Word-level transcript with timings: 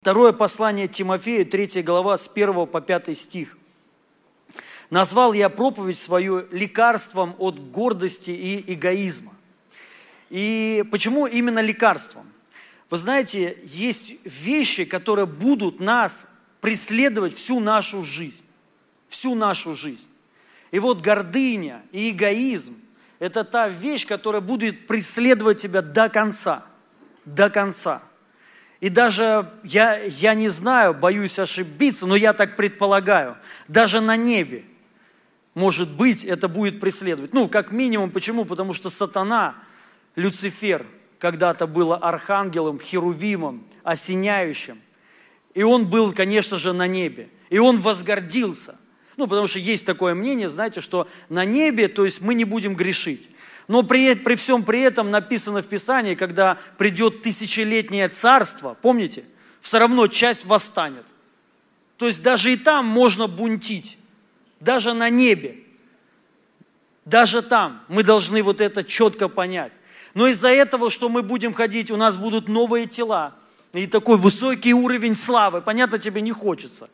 Второе 0.00 0.32
послание 0.32 0.88
Тимофею, 0.88 1.44
3 1.44 1.82
глава, 1.82 2.16
с 2.16 2.26
1 2.26 2.66
по 2.66 2.80
5 2.80 3.14
стих. 3.14 3.58
«Назвал 4.88 5.34
я 5.34 5.50
проповедь 5.50 5.98
свою 5.98 6.48
лекарством 6.50 7.34
от 7.38 7.58
гордости 7.70 8.30
и 8.30 8.72
эгоизма». 8.72 9.34
И 10.30 10.86
почему 10.90 11.26
именно 11.26 11.58
лекарством? 11.58 12.32
Вы 12.88 12.96
знаете, 12.96 13.58
есть 13.62 14.14
вещи, 14.24 14.86
которые 14.86 15.26
будут 15.26 15.80
нас 15.80 16.26
преследовать 16.62 17.34
всю 17.34 17.60
нашу 17.60 18.02
жизнь. 18.02 18.42
Всю 19.10 19.34
нашу 19.34 19.74
жизнь. 19.74 20.08
И 20.70 20.78
вот 20.78 21.02
гордыня 21.02 21.82
и 21.92 22.08
эгоизм– 22.08 22.74
это 23.18 23.44
та 23.44 23.68
вещь, 23.68 24.06
которая 24.06 24.40
будет 24.40 24.86
преследовать 24.86 25.60
тебя 25.60 25.82
до 25.82 26.08
конца. 26.08 26.64
До 27.26 27.50
конца– 27.50 28.02
и 28.80 28.88
даже 28.88 29.50
я, 29.62 30.02
я 30.02 30.34
не 30.34 30.48
знаю, 30.48 30.94
боюсь 30.94 31.38
ошибиться, 31.38 32.06
но 32.06 32.16
я 32.16 32.32
так 32.32 32.56
предполагаю, 32.56 33.36
даже 33.68 34.00
на 34.00 34.16
небе, 34.16 34.64
может 35.54 35.94
быть, 35.96 36.24
это 36.24 36.48
будет 36.48 36.80
преследовать. 36.80 37.34
Ну, 37.34 37.48
как 37.48 37.72
минимум, 37.72 38.10
почему? 38.10 38.44
Потому 38.44 38.72
что 38.72 38.88
сатана, 38.88 39.56
Люцифер, 40.16 40.86
когда-то 41.18 41.66
был 41.66 41.92
архангелом, 41.92 42.80
херувимом, 42.80 43.64
осеняющим. 43.82 44.78
И 45.54 45.62
он 45.62 45.86
был, 45.86 46.12
конечно 46.12 46.56
же, 46.56 46.72
на 46.72 46.86
небе. 46.86 47.28
И 47.50 47.58
он 47.58 47.78
возгордился. 47.78 48.76
Ну, 49.16 49.26
потому 49.26 49.46
что 49.46 49.58
есть 49.58 49.84
такое 49.84 50.14
мнение, 50.14 50.48
знаете, 50.48 50.80
что 50.80 51.06
на 51.28 51.44
небе, 51.44 51.88
то 51.88 52.04
есть 52.04 52.22
мы 52.22 52.32
не 52.32 52.44
будем 52.44 52.74
грешить. 52.74 53.28
Но 53.68 53.82
при, 53.82 54.14
при 54.14 54.34
всем 54.34 54.62
при 54.62 54.80
этом 54.80 55.10
написано 55.10 55.62
в 55.62 55.66
Писании, 55.66 56.14
когда 56.14 56.58
придет 56.78 57.22
тысячелетнее 57.22 58.08
царство, 58.08 58.76
помните, 58.80 59.24
все 59.60 59.78
равно 59.78 60.06
часть 60.06 60.44
восстанет. 60.44 61.04
То 61.96 62.06
есть 62.06 62.22
даже 62.22 62.52
и 62.52 62.56
там 62.56 62.86
можно 62.86 63.26
бунтить, 63.26 63.98
даже 64.58 64.94
на 64.94 65.10
небе. 65.10 65.58
Даже 67.04 67.42
там 67.42 67.82
мы 67.88 68.02
должны 68.02 68.42
вот 68.42 68.60
это 68.60 68.84
четко 68.84 69.28
понять. 69.28 69.72
Но 70.14 70.26
из-за 70.28 70.48
этого, 70.48 70.90
что 70.90 71.08
мы 71.08 71.22
будем 71.22 71.52
ходить, 71.52 71.90
у 71.90 71.96
нас 71.96 72.16
будут 72.16 72.48
новые 72.48 72.86
тела 72.86 73.34
и 73.72 73.86
такой 73.86 74.16
высокий 74.16 74.74
уровень 74.74 75.14
славы. 75.14 75.60
Понятно, 75.60 75.98
тебе 75.98 76.20
не 76.20 76.32
хочется. 76.32 76.88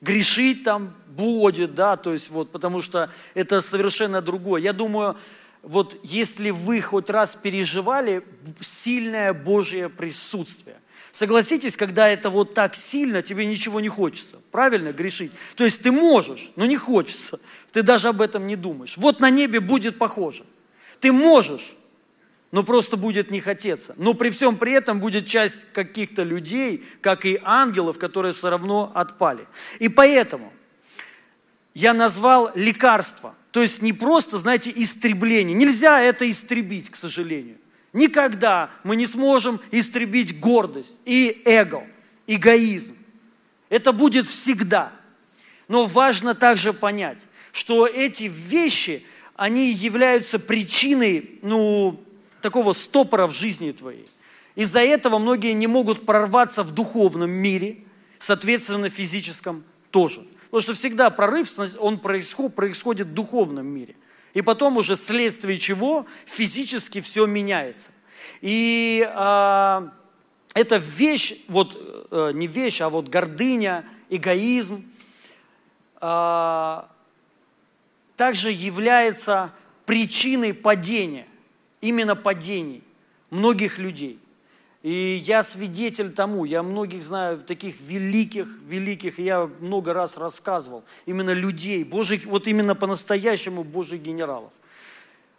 Грешить 0.00 0.64
там 0.64 0.94
будет, 1.08 1.74
да, 1.74 1.96
то 1.96 2.12
есть 2.12 2.30
вот, 2.30 2.50
потому 2.50 2.82
что 2.82 3.10
это 3.34 3.60
совершенно 3.60 4.20
другое. 4.20 4.60
Я 4.60 4.72
думаю, 4.72 5.16
вот 5.62 5.96
если 6.02 6.50
вы 6.50 6.80
хоть 6.80 7.08
раз 7.08 7.36
переживали 7.40 8.24
сильное 8.60 9.32
Божье 9.32 9.88
присутствие, 9.88 10.76
согласитесь, 11.12 11.76
когда 11.76 12.08
это 12.08 12.30
вот 12.30 12.54
так 12.54 12.74
сильно, 12.74 13.22
тебе 13.22 13.46
ничего 13.46 13.80
не 13.80 13.88
хочется, 13.88 14.40
правильно, 14.50 14.92
грешить? 14.92 15.32
То 15.54 15.64
есть 15.64 15.82
ты 15.82 15.92
можешь, 15.92 16.50
но 16.56 16.66
не 16.66 16.76
хочется, 16.76 17.38
ты 17.70 17.82
даже 17.82 18.08
об 18.08 18.20
этом 18.20 18.46
не 18.46 18.56
думаешь. 18.56 18.96
Вот 18.96 19.20
на 19.20 19.30
небе 19.30 19.60
будет 19.60 19.98
похоже. 19.98 20.44
Ты 20.98 21.12
можешь, 21.12 21.74
но 22.50 22.64
просто 22.64 22.96
будет 22.96 23.30
не 23.30 23.40
хотеться. 23.40 23.94
Но 23.96 24.14
при 24.14 24.30
всем 24.30 24.56
при 24.56 24.72
этом 24.72 24.98
будет 24.98 25.26
часть 25.26 25.66
каких-то 25.72 26.24
людей, 26.24 26.84
как 27.00 27.24
и 27.24 27.40
ангелов, 27.44 27.98
которые 27.98 28.32
все 28.32 28.50
равно 28.50 28.90
отпали. 28.94 29.46
И 29.78 29.88
поэтому 29.88 30.52
я 31.72 31.94
назвал 31.94 32.50
лекарство– 32.56 33.36
то 33.52 33.60
есть 33.60 33.82
не 33.82 33.92
просто, 33.92 34.38
знаете, 34.38 34.72
истребление. 34.74 35.54
Нельзя 35.54 36.00
это 36.00 36.28
истребить, 36.28 36.90
к 36.90 36.96
сожалению. 36.96 37.58
Никогда 37.92 38.70
мы 38.82 38.96
не 38.96 39.06
сможем 39.06 39.60
истребить 39.70 40.40
гордость 40.40 40.96
и 41.04 41.42
эго, 41.44 41.86
эгоизм. 42.26 42.96
Это 43.68 43.92
будет 43.92 44.26
всегда. 44.26 44.90
Но 45.68 45.84
важно 45.84 46.34
также 46.34 46.72
понять, 46.72 47.18
что 47.52 47.86
эти 47.86 48.24
вещи, 48.24 49.04
они 49.36 49.70
являются 49.70 50.38
причиной, 50.38 51.38
ну, 51.42 52.02
такого 52.40 52.72
стопора 52.72 53.26
в 53.26 53.32
жизни 53.32 53.72
твоей. 53.72 54.06
Из-за 54.54 54.80
этого 54.80 55.18
многие 55.18 55.52
не 55.52 55.66
могут 55.66 56.06
прорваться 56.06 56.62
в 56.62 56.72
духовном 56.72 57.30
мире, 57.30 57.78
соответственно, 58.18 58.88
в 58.88 58.94
физическом 58.94 59.62
тоже. 59.90 60.24
Потому 60.52 60.64
что 60.64 60.74
всегда 60.74 61.08
прорыв, 61.08 61.50
он 61.78 61.98
происходит, 61.98 62.54
происходит 62.54 63.06
в 63.06 63.14
духовном 63.14 63.66
мире. 63.66 63.96
И 64.34 64.42
потом 64.42 64.76
уже 64.76 64.96
вследствие 64.96 65.58
чего 65.58 66.04
физически 66.26 67.00
все 67.00 67.24
меняется. 67.24 67.88
И 68.42 69.02
а, 69.14 69.94
эта 70.52 70.76
вещь, 70.76 71.36
вот 71.48 71.74
а, 72.10 72.32
не 72.32 72.48
вещь, 72.48 72.82
а 72.82 72.90
вот 72.90 73.08
гордыня, 73.08 73.86
эгоизм, 74.10 74.84
а, 76.02 76.86
также 78.18 78.50
является 78.50 79.54
причиной 79.86 80.52
падения, 80.52 81.26
именно 81.80 82.14
падений 82.14 82.84
многих 83.30 83.78
людей. 83.78 84.18
И 84.82 85.22
я 85.24 85.44
свидетель 85.44 86.12
тому, 86.12 86.44
я 86.44 86.62
многих 86.64 87.04
знаю, 87.04 87.38
таких 87.38 87.80
великих, 87.80 88.48
великих, 88.66 89.20
я 89.20 89.48
много 89.60 89.92
раз 89.92 90.16
рассказывал, 90.16 90.82
именно 91.06 91.32
людей, 91.32 91.84
Божьих, 91.84 92.26
вот 92.26 92.48
именно 92.48 92.74
по-настоящему 92.74 93.62
Божьих 93.62 94.02
генералов, 94.02 94.52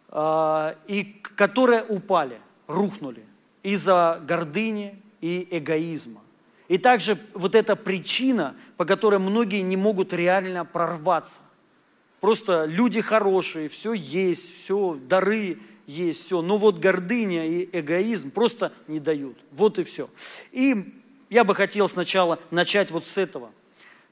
а, 0.08 0.78
и 0.88 1.04
которые 1.36 1.84
упали, 1.84 2.40
рухнули 2.68 3.26
из-за 3.64 4.22
гордыни 4.26 5.02
и 5.20 5.46
эгоизма. 5.52 6.22
И 6.70 6.78
также 6.78 7.18
вот 7.34 7.54
эта 7.54 7.76
причина, 7.76 8.56
по 8.78 8.86
которой 8.86 9.20
многие 9.20 9.62
не 9.62 9.76
могут 9.76 10.14
реально 10.14 10.64
прорваться. 10.64 11.36
Просто 12.22 12.64
люди 12.64 13.02
хорошие, 13.02 13.68
все 13.68 13.94
есть, 13.94 14.64
все, 14.64 14.98
дары, 15.10 15.60
есть 15.88 16.26
все, 16.26 16.42
но 16.42 16.58
вот 16.58 16.80
гордыня 16.80 17.48
и 17.48 17.70
эгоизм 17.72 18.32
просто 18.32 18.72
не 18.88 19.00
дают. 19.00 19.38
Вот 19.52 19.80
и 19.80 19.84
все. 19.84 20.10
И 20.52 21.02
я 21.30 21.44
бы 21.44 21.56
хотел 21.56 21.88
сначала 21.88 22.40
начать 22.52 22.92
вот 22.92 23.06
с 23.06 23.18
этого 23.18 23.52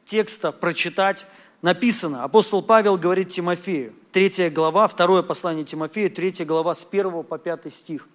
текста, 0.05 0.51
прочитать. 0.51 1.25
Написано, 1.61 2.23
апостол 2.23 2.61
Павел 2.61 2.97
говорит 2.97 3.29
Тимофею, 3.29 3.93
3 4.11 4.49
глава, 4.49 4.87
второе 4.87 5.21
послание 5.21 5.63
Тимофею, 5.63 6.09
3 6.11 6.43
глава 6.45 6.73
с 6.73 6.85
1 6.89 7.23
по 7.23 7.37
5 7.37 7.71
стих. 7.71 8.07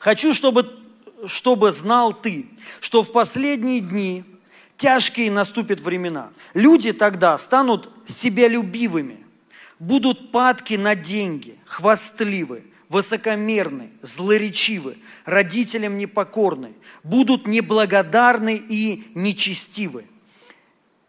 «Хочу, 0.00 0.32
чтобы, 0.32 0.68
чтобы 1.26 1.72
знал 1.72 2.12
ты, 2.14 2.48
что 2.80 3.02
в 3.02 3.12
последние 3.12 3.80
дни 3.80 4.24
тяжкие 4.78 5.30
наступят 5.30 5.80
времена. 5.80 6.30
Люди 6.54 6.92
тогда 6.92 7.36
станут 7.36 7.90
себялюбивыми, 8.06 9.26
будут 9.78 10.32
падки 10.32 10.74
на 10.74 10.94
деньги, 10.94 11.58
хвастливы, 11.64 12.64
высокомерны, 12.88 13.90
злоречивы, 14.02 14.96
родителям 15.24 15.98
непокорны, 15.98 16.72
будут 17.02 17.46
неблагодарны 17.46 18.56
и 18.56 19.04
нечестивы. 19.14 20.04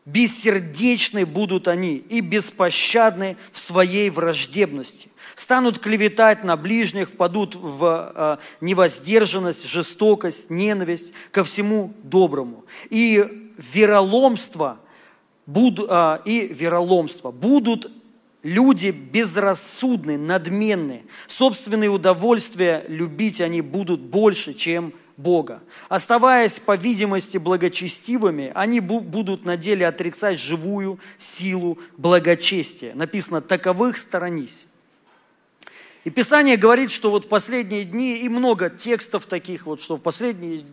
Бессердечны 0.05 1.25
будут 1.25 1.67
они 1.67 1.97
и 1.97 2.21
беспощадны 2.21 3.37
в 3.51 3.59
своей 3.59 4.09
враждебности. 4.09 5.09
Станут 5.35 5.77
клеветать 5.77 6.43
на 6.43 6.57
ближних, 6.57 7.09
впадут 7.09 7.55
в 7.55 8.13
э, 8.15 8.37
невоздержанность, 8.59 9.67
жестокость, 9.67 10.49
ненависть 10.49 11.13
ко 11.31 11.43
всему 11.43 11.93
доброму. 12.01 12.65
И 12.89 13.51
вероломство, 13.57 14.79
буд, 15.45 15.79
э, 15.87 16.19
и 16.25 16.47
вероломство 16.47 17.29
будут 17.29 17.91
Люди 18.41 18.91
безрассудны, 18.91 20.17
надменны. 20.17 21.03
Собственные 21.27 21.89
удовольствия 21.89 22.85
любить 22.87 23.41
они 23.41 23.59
будут 23.59 23.99
больше, 23.99 24.53
чем 24.53 24.93
Бога. 25.17 25.61
Оставаясь, 25.89 26.57
по 26.59 26.77
видимости, 26.77 27.37
благочестивыми, 27.37 28.53
они 28.55 28.79
будут 28.79 29.43
на 29.43 29.57
деле 29.57 29.85
отрицать 29.85 30.39
живую 30.39 30.99
силу 31.17 31.77
благочестия. 31.97 32.95
Написано, 32.95 33.41
таковых 33.41 33.97
сторонись. 33.97 34.65
И 36.05 36.09
Писание 36.09 36.55
говорит, 36.55 36.91
что 36.91 37.11
вот 37.11 37.25
в 37.25 37.27
последние 37.27 37.83
дни, 37.83 38.19
и 38.19 38.29
много 38.29 38.69
текстов 38.69 39.25
таких 39.25 39.65
вот, 39.65 39.81
что 39.81 39.97
в 39.97 40.01
последние 40.01 40.63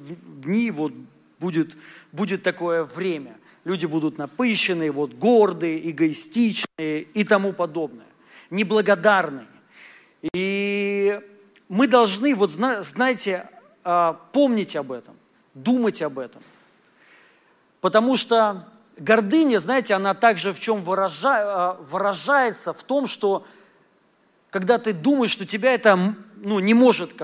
дни 0.45 0.71
вот 0.71 0.93
будет, 1.41 1.77
будет 2.13 2.45
такое 2.45 2.85
время– 2.85 3.37
люди 3.67 3.85
будут 3.85 4.17
напыщенные, 4.17 4.93
вот, 4.93 5.13
гордые, 5.15 5.91
эгоистичные 5.91 7.03
и 7.03 7.25
тому 7.25 7.53
подобное, 7.53 8.07
неблагодарные. 8.49 9.49
И 10.33 11.21
мы 11.69 11.89
должны, 11.89 12.33
вот 12.37 12.53
знаете, 12.53 13.49
а, 13.83 14.21
помнить 14.33 14.77
об 14.77 14.93
этом, 14.93 15.17
думать 15.55 16.01
об 16.01 16.21
этом. 16.21 16.43
Потому 17.81 18.17
что 18.17 18.69
гордыня, 18.99 19.59
знаете, 19.59 19.95
она 19.95 20.15
также 20.15 20.53
в 20.53 20.61
чем 20.61 20.85
а, 20.87 21.75
выражается? 21.91 22.73
В 22.73 22.85
том, 22.85 23.09
что 23.09 23.45
когда 24.51 24.79
ты 24.79 24.93
думаешь, 24.93 25.33
что 25.33 25.45
тебя 25.45 25.75
это 25.75 26.15
ну, 26.37 26.61
не 26.61 26.73
может 26.73 27.21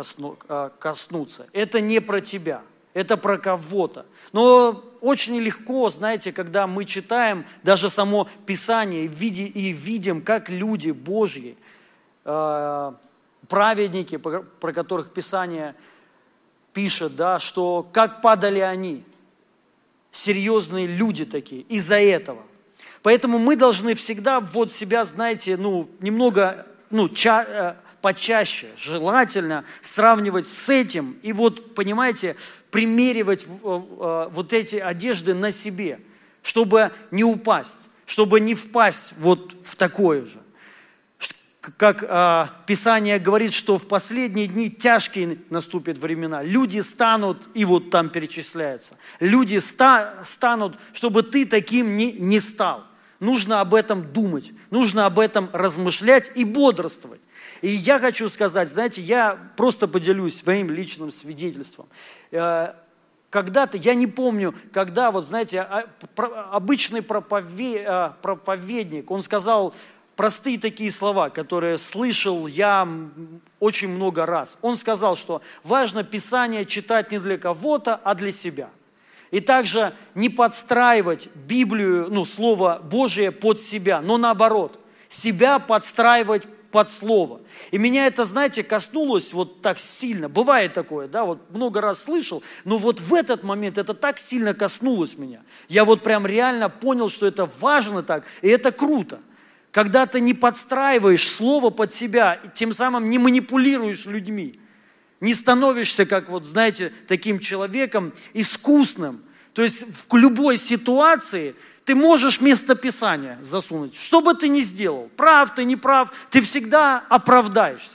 а, 0.49 0.73
коснуться, 0.77 1.47
это 1.53 1.81
не 1.81 2.01
про 2.01 2.21
тебя– 2.21 2.63
это 2.95 3.17
про 3.17 3.39
кого-то. 3.39 4.07
Но 4.33 4.85
очень 5.01 5.39
легко, 5.39 5.91
знаете, 5.91 6.33
когда 6.33 6.67
мы 6.67 6.85
читаем 6.85 7.47
даже 7.63 7.91
само 7.91 8.29
Писание 8.47 9.05
и 9.05 9.73
видим, 9.73 10.23
как 10.23 10.49
люди 10.49 10.91
Божьи, 10.91 11.57
э, 12.25 12.93
праведники, 13.49 14.17
про 14.17 14.73
которых 14.73 15.13
Писание 15.13 15.75
пишет, 16.73 17.17
да, 17.17 17.39
что 17.39 17.87
как 17.93 18.21
падали 18.23 18.61
они, 18.61 19.05
серьезные 20.11 20.87
люди 20.87 21.25
такие, 21.25 21.63
из-за 21.63 21.97
этого. 21.97 22.43
Поэтому 23.03 23.39
мы 23.39 23.57
должны 23.57 23.95
всегда 23.95 24.41
вот 24.41 24.71
себя, 24.71 25.05
знаете, 25.05 25.57
ну, 25.57 25.89
немного, 26.01 26.67
ну, 26.91 27.09
ча, 27.09 27.45
э, 27.49 27.75
почаще, 28.03 28.67
желательно 28.77 29.65
сравнивать 29.81 30.47
с 30.47 30.69
этим 30.69 31.17
и 31.23 31.33
вот, 31.33 31.75
понимаете, 31.75 32.37
примеривать 32.71 33.47
э, 33.47 34.29
вот 34.31 34.53
эти 34.53 34.77
одежды 34.77 35.35
на 35.35 35.53
себе, 35.53 36.01
чтобы 36.43 36.93
не 37.11 37.25
упасть, 37.25 37.81
чтобы 38.05 38.41
не 38.41 38.55
впасть 38.55 39.13
вот 39.19 39.57
в 39.65 39.77
такое 39.77 40.27
же. 40.27 40.41
Как 41.77 42.05
а, 42.09 42.51
Писание 42.67 43.21
говорит, 43.21 43.53
что 43.53 43.79
в 43.79 43.87
последние 43.87 44.49
дни 44.49 44.69
тяжкие 44.69 45.39
наступят 45.49 45.97
времена. 45.97 46.43
Люди 46.43 46.81
станут, 46.81 47.39
и 47.55 47.65
вот 47.65 47.91
там 47.91 48.11
перечисляются, 48.11 48.97
люди 49.21 49.59
ста, 49.59 50.25
станут, 50.25 50.77
чтобы 50.93 51.23
ты 51.23 51.47
таким 51.47 51.97
не, 51.97 52.11
не 52.11 52.41
стал. 52.41 52.83
Нужно 53.21 53.61
об 53.61 53.75
этом 53.75 54.13
думать, 54.13 54.51
нужно 54.71 55.07
об 55.07 55.21
этом 55.21 55.49
размышлять 55.53 56.33
и 56.35 56.45
бодрствовать. 56.45 57.21
И 57.63 57.69
я 57.69 58.01
хочу 58.01 58.29
сказать, 58.29 58.69
знаете, 58.69 59.01
я 59.01 59.39
просто 59.57 59.87
поделюсь 59.87 60.39
своим 60.39 60.69
личным 60.69 61.13
свидетельством. 61.13 61.87
Э, 62.33 62.75
когда-то, 63.31 63.79
я 63.79 63.95
не 63.95 64.09
помню, 64.09 64.55
когда, 64.73 65.13
вот 65.13 65.25
знаете, 65.25 65.61
а, 65.61 65.87
обычный 66.51 67.01
э, 67.01 68.11
проповедник, 68.21 69.11
он 69.11 69.23
сказал 69.23 69.75
простые 70.17 70.59
такие 70.59 70.91
слова, 70.91 71.31
которые 71.31 71.79
слышал 71.79 72.49
я 72.49 72.87
очень 73.61 73.89
много 73.89 74.27
раз. 74.27 74.59
Он 74.61 74.75
сказал, 74.77 75.15
что 75.15 75.41
важно 75.63 76.03
Писание 76.03 76.67
читать 76.67 77.13
не 77.13 77.21
для 77.21 77.39
кого-то, 77.39 77.95
а 77.95 78.15
для 78.15 78.33
себя. 78.33 78.71
И 79.31 79.41
также 79.41 79.95
не 80.15 80.29
подстраивать 80.29 81.29
Библию, 81.35 82.09
ну, 82.11 82.25
Слово 82.25 82.83
Божие 82.83 83.31
под 83.31 83.61
себя, 83.61 84.01
но 84.03 84.19
наоборот, 84.19 84.79
себя 85.09 85.59
подстраивать 85.59 86.43
под 86.73 86.91
слово. 86.91 87.41
И 87.71 87.79
меня 87.79 88.07
это, 88.07 88.25
знаете, 88.25 88.65
коснулось 88.65 89.33
вот 89.33 89.63
так 89.63 89.79
сильно. 89.79 90.29
Бывает 90.29 90.73
такое, 90.73 91.07
да, 91.07 91.25
вот 91.25 91.51
много 91.51 91.81
раз 91.81 92.03
слышал, 92.03 92.43
но 92.65 92.79
вот 92.79 92.99
в 92.99 93.15
этот 93.15 93.45
момент 93.45 93.79
это 93.79 93.95
так 93.95 94.19
сильно 94.19 94.55
коснулось 94.55 95.17
меня. 95.17 95.43
Я 95.69 95.85
вот 95.85 96.03
прям 96.03 96.27
реально 96.27 96.69
понял, 96.69 97.09
что 97.09 97.27
это 97.27 97.49
важно 97.61 98.03
так, 98.03 98.25
и 98.41 98.49
это 98.49 98.73
круто. 98.73 99.21
Когда 99.71 100.07
ты 100.07 100.21
не 100.21 100.35
подстраиваешь 100.35 101.31
слово 101.31 101.71
под 101.71 101.93
себя, 101.93 102.41
тем 102.55 102.73
самым 102.73 103.09
не 103.09 103.19
манипулируешь 103.19 104.05
людьми, 104.07 104.59
не 105.21 105.35
становишься, 105.35 106.05
как 106.05 106.29
вот, 106.29 106.45
знаете, 106.47 106.93
таким 107.07 107.39
человеком 107.39 108.13
искусным. 108.35 109.23
То 109.55 109.63
есть 109.63 109.85
в 110.09 110.17
любой 110.17 110.57
ситуации 110.57 111.55
ты 111.85 111.95
можешь 111.95 112.41
местописание 112.41 113.39
засунуть. 113.43 113.97
Что 113.97 114.21
бы 114.21 114.35
ты 114.35 114.49
ни 114.49 114.61
сделал, 114.61 115.11
прав 115.17 115.55
ты, 115.55 115.65
не 115.65 115.77
прав, 115.77 116.13
ты 116.31 116.41
всегда 116.41 117.05
оправдаешься. 117.09 117.93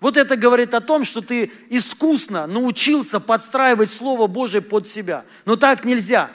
Вот 0.00 0.16
это 0.16 0.36
говорит 0.36 0.72
о 0.72 0.80
том, 0.80 1.04
что 1.04 1.20
ты 1.20 1.52
искусно 1.68 2.46
научился 2.46 3.20
подстраивать 3.20 3.90
Слово 3.90 4.26
Божие 4.26 4.62
под 4.62 4.88
себя. 4.88 5.24
Но 5.44 5.56
так 5.56 5.84
нельзя. 5.84 6.30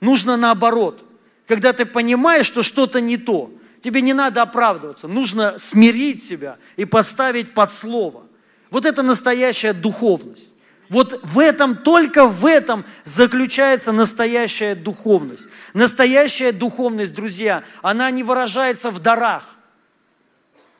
Нужно 0.00 0.36
наоборот. 0.36 1.04
Когда 1.46 1.72
ты 1.72 1.86
понимаешь, 1.86 2.46
что 2.46 2.64
что-то 2.64 3.00
не 3.00 3.16
то, 3.16 3.52
тебе 3.80 4.00
не 4.00 4.12
надо 4.12 4.42
оправдываться. 4.42 5.06
Нужно 5.06 5.56
смирить 5.58 6.20
себя 6.20 6.56
и 6.76 6.84
поставить 6.84 7.54
под 7.54 7.70
Слово. 7.70 8.26
Вот 8.70 8.84
это 8.84 9.02
настоящая 9.02 9.72
духовность. 9.72 10.52
Вот 10.88 11.20
в 11.24 11.38
этом, 11.38 11.76
только 11.76 12.26
в 12.26 12.46
этом 12.46 12.84
заключается 13.04 13.92
настоящая 13.92 14.74
духовность. 14.74 15.48
Настоящая 15.74 16.52
духовность, 16.52 17.14
друзья, 17.14 17.64
она 17.82 18.10
не 18.10 18.22
выражается 18.22 18.90
в 18.90 19.00
дарах. 19.00 19.56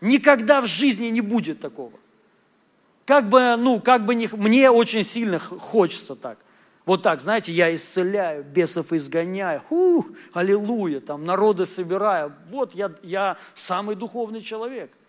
Никогда 0.01 0.61
в 0.61 0.67
жизни 0.67 1.07
не 1.07 1.21
будет 1.21 1.61
такого. 1.61 1.93
Как 3.05 3.29
бы, 3.29 3.57
ну, 3.57 3.81
как 3.81 4.05
бы 4.05 4.15
не, 4.15 4.29
мне 4.33 4.71
очень 4.71 5.05
сильно 5.05 5.39
хочется 5.39 6.15
так. 6.15 6.39
Вот 6.85 7.03
так, 7.03 7.21
знаете, 7.21 7.51
я 7.51 7.75
исцеляю, 7.75 8.45
бесов 8.45 8.93
изгоняю, 8.93 9.63
ух, 9.71 10.07
аллилуйя, 10.33 11.01
там 11.01 11.25
народы 11.25 11.67
собираю. 11.67 12.33
Вот 12.49 12.75
я, 12.75 12.93
я 13.03 13.37
самый 13.55 13.97
духовный 13.97 14.41
человек– 14.41 14.93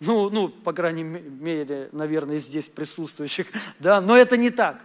ну, 0.00 0.30
ну, 0.30 0.48
по 0.48 0.72
крайней 0.72 1.04
мере, 1.04 1.88
наверное, 1.92 2.38
здесь 2.38 2.68
присутствующих, 2.68 3.46
да, 3.78 4.00
но 4.00 4.16
это 4.16 4.36
не 4.36 4.50
так. 4.50 4.80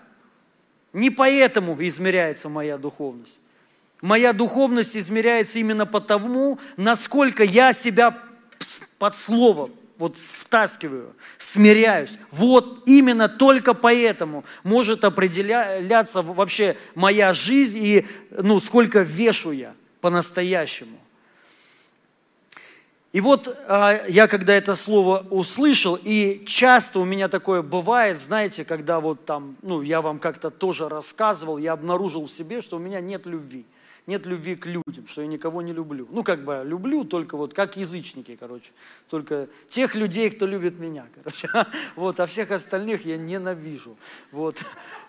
Не 0.93 1.09
поэтому 1.09 1.77
измеряется 1.79 2.49
моя 2.49 2.77
духовность. 2.77 3.39
Моя 4.01 4.33
духовность 4.33 4.97
измеряется 4.97 5.59
именно 5.59 5.85
потому, 5.85 6.59
насколько 6.75 7.43
я 7.43 7.71
себя 7.71 8.17
под 8.97 9.15
слово 9.15 9.69
вот 9.97 10.17
втаскиваю, 10.17 11.15
смиряюсь. 11.37 12.17
Вот 12.31 12.83
именно 12.87 13.29
только 13.29 13.75
поэтому 13.75 14.43
может 14.63 15.05
определяться 15.05 16.23
вообще 16.23 16.75
моя 16.95 17.31
жизнь 17.33 17.77
и 17.79 18.07
ну, 18.31 18.59
сколько 18.59 19.01
вешу 19.01 19.51
я 19.51 19.75
по-настоящему. 20.01 20.97
И 23.11 23.19
вот 23.19 23.57
а, 23.67 24.05
я 24.07 24.27
когда 24.27 24.53
это 24.53 24.73
слово 24.75 25.25
услышал, 25.29 25.99
и 26.01 26.45
часто 26.45 26.99
у 26.99 27.05
меня 27.05 27.27
такое 27.27 27.61
бывает, 27.61 28.17
знаете, 28.17 28.63
когда 28.63 29.01
вот 29.01 29.25
там, 29.25 29.57
ну, 29.61 29.81
я 29.81 30.01
вам 30.01 30.17
как-то 30.17 30.49
тоже 30.49 30.87
рассказывал, 30.87 31.57
я 31.57 31.73
обнаружил 31.73 32.25
в 32.25 32.31
себе, 32.31 32.61
что 32.61 32.77
у 32.77 32.79
меня 32.79 33.01
нет 33.01 33.25
любви. 33.25 33.65
Нет 34.07 34.25
любви 34.25 34.55
к 34.55 34.65
людям, 34.65 35.05
что 35.07 35.21
я 35.21 35.27
никого 35.27 35.61
не 35.61 35.73
люблю. 35.73 36.07
Ну, 36.09 36.23
как 36.23 36.43
бы 36.43 36.63
люблю 36.65 37.03
только 37.03 37.37
вот, 37.37 37.53
как 37.53 37.77
язычники, 37.77 38.35
короче. 38.39 38.71
Только 39.09 39.47
тех 39.69 39.93
людей, 39.93 40.29
кто 40.31 40.47
любит 40.47 40.79
меня, 40.79 41.05
короче. 41.13 41.49
Вот, 41.95 42.19
а 42.19 42.25
всех 42.25 42.51
остальных 42.51 43.05
я 43.05 43.17
ненавижу. 43.17 43.97
Вот. 44.31 44.57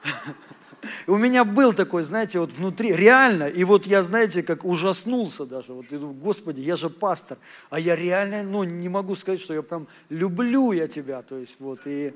у 1.06 1.17
меня 1.17 1.44
был 1.44 1.73
такой, 1.73 2.02
знаете, 2.02 2.38
вот 2.38 2.52
внутри, 2.52 2.93
реально, 2.93 3.44
и 3.44 3.65
вот 3.65 3.86
я, 3.86 4.03
знаете, 4.03 4.43
как 4.43 4.65
ужаснулся 4.65 5.46
даже, 5.46 5.72
вот, 5.72 5.86
и 5.91 5.96
думаю, 5.96 6.15
Господи, 6.15 6.60
я 6.60 6.77
же 6.77 6.91
пастор, 6.91 7.39
а 7.70 7.79
я 7.79 7.96
реально, 7.96 8.43
ну, 8.43 8.65
не 8.65 8.89
могу 8.89 9.15
сказать, 9.15 9.41
что 9.41 9.55
я 9.55 9.62
прям 9.62 9.86
люблю 10.08 10.72
я 10.72 10.89
тебя, 10.89 11.22
то 11.22 11.39
есть, 11.39 11.56
вот, 11.58 11.81
и 11.86 12.15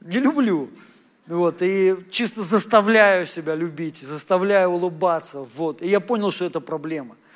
не 0.00 0.18
люблю, 0.18 0.70
вот, 1.26 1.56
и 1.60 1.96
чисто 2.10 2.42
заставляю 2.42 3.26
себя 3.26 3.54
любить, 3.54 3.98
заставляю 3.98 4.70
улыбаться, 4.70 5.46
вот, 5.56 5.82
и 5.82 5.88
я 5.88 6.00
понял, 6.00 6.30
что 6.30 6.44
это 6.44 6.60
проблема– 6.60 7.16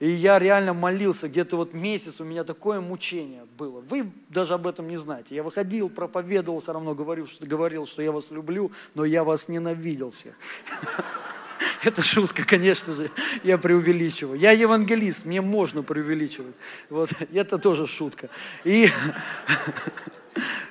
и 0.00 0.08
я 0.08 0.38
реально 0.38 0.74
молился, 0.74 1.28
где-то 1.28 1.56
вот 1.56 1.74
месяц 1.74 2.20
у 2.20 2.24
меня 2.24 2.44
такое 2.44 2.80
мучение 2.80 3.46
было. 3.56 3.80
Вы 3.80 4.10
даже 4.28 4.54
об 4.54 4.66
этом 4.66 4.86
не 4.86 4.96
знаете. 4.96 5.34
Я 5.34 5.42
выходил, 5.42 5.88
проповедовал, 5.88 6.60
все 6.60 6.72
равно 6.72 6.94
говорил, 6.94 7.26
что, 7.26 7.44
говорил, 7.44 7.86
что 7.86 8.00
я 8.02 8.12
вас 8.12 8.30
люблю, 8.30 8.70
но 8.94 9.04
я 9.04 9.24
вас 9.24 9.48
ненавидел 9.48 10.12
всех. 10.12 10.34
Это 11.84 12.02
шутка, 12.02 12.44
конечно 12.44 12.92
же, 12.92 13.10
я 13.42 13.58
преувеличиваю. 13.58 14.38
Я 14.38 14.52
евангелист, 14.52 15.24
мне 15.24 15.40
можно 15.40 15.82
преувеличивать. 15.82 16.54
Вот, 16.90 17.10
это 17.32 17.58
тоже 17.58 17.86
шутка. 17.86 18.28
И 18.64 18.88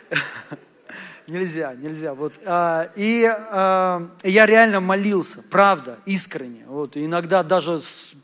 нельзя, 1.27 1.75
нельзя. 1.75 2.13
Вот, 2.13 2.33
а, 2.45 2.89
и 2.95 3.25
а, 3.25 4.09
я 4.23 4.45
реально 4.45 4.79
молился, 4.79 5.43
правда, 5.49 5.99
искренне. 6.05 6.65
Вот, 6.67 6.97
иногда 6.97 7.43
даже 7.43 7.81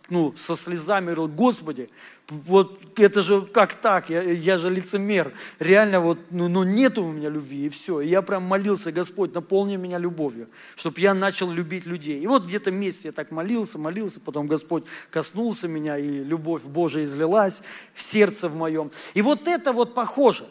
ну, 0.09 0.33
со 0.35 0.55
слезами 0.55 1.05
говорил, 1.05 1.27
Господи, 1.27 1.89
вот 2.29 2.99
это 2.99 3.21
же 3.21 3.41
как 3.41 3.73
так, 3.73 4.09
я, 4.09 4.21
я 4.21 4.57
же 4.57 4.69
лицемер, 4.69 5.33
реально 5.59 5.99
вот, 5.99 6.19
ну, 6.29 6.47
ну 6.47 6.63
нету 6.63 7.03
у 7.03 7.11
меня 7.11 7.29
любви, 7.29 7.65
и 7.65 7.69
все. 7.69 8.01
И 8.01 8.07
я 8.07 8.21
прям 8.21 8.43
молился, 8.43 8.91
Господь, 8.91 9.33
наполни 9.33 9.75
меня 9.75 9.97
любовью, 9.97 10.47
чтобы 10.75 10.99
я 11.01 11.13
начал 11.13 11.51
любить 11.51 11.85
людей. 11.85 12.21
И 12.21 12.27
вот 12.27 12.45
где-то 12.45 12.71
месяц 12.71 13.05
я 13.05 13.11
так 13.11 13.31
молился, 13.31 13.77
молился, 13.77 14.19
потом 14.19 14.47
Господь 14.47 14.85
коснулся 15.09 15.67
меня, 15.67 15.97
и 15.97 16.05
любовь 16.05 16.63
Божия 16.63 17.03
излилась 17.03 17.61
в 17.93 18.01
сердце 18.01 18.47
в 18.47 18.55
моем. 18.55 18.91
И 19.13 19.21
вот 19.21 19.47
это 19.47 19.71
вот 19.71 19.93
похоже. 19.93 20.45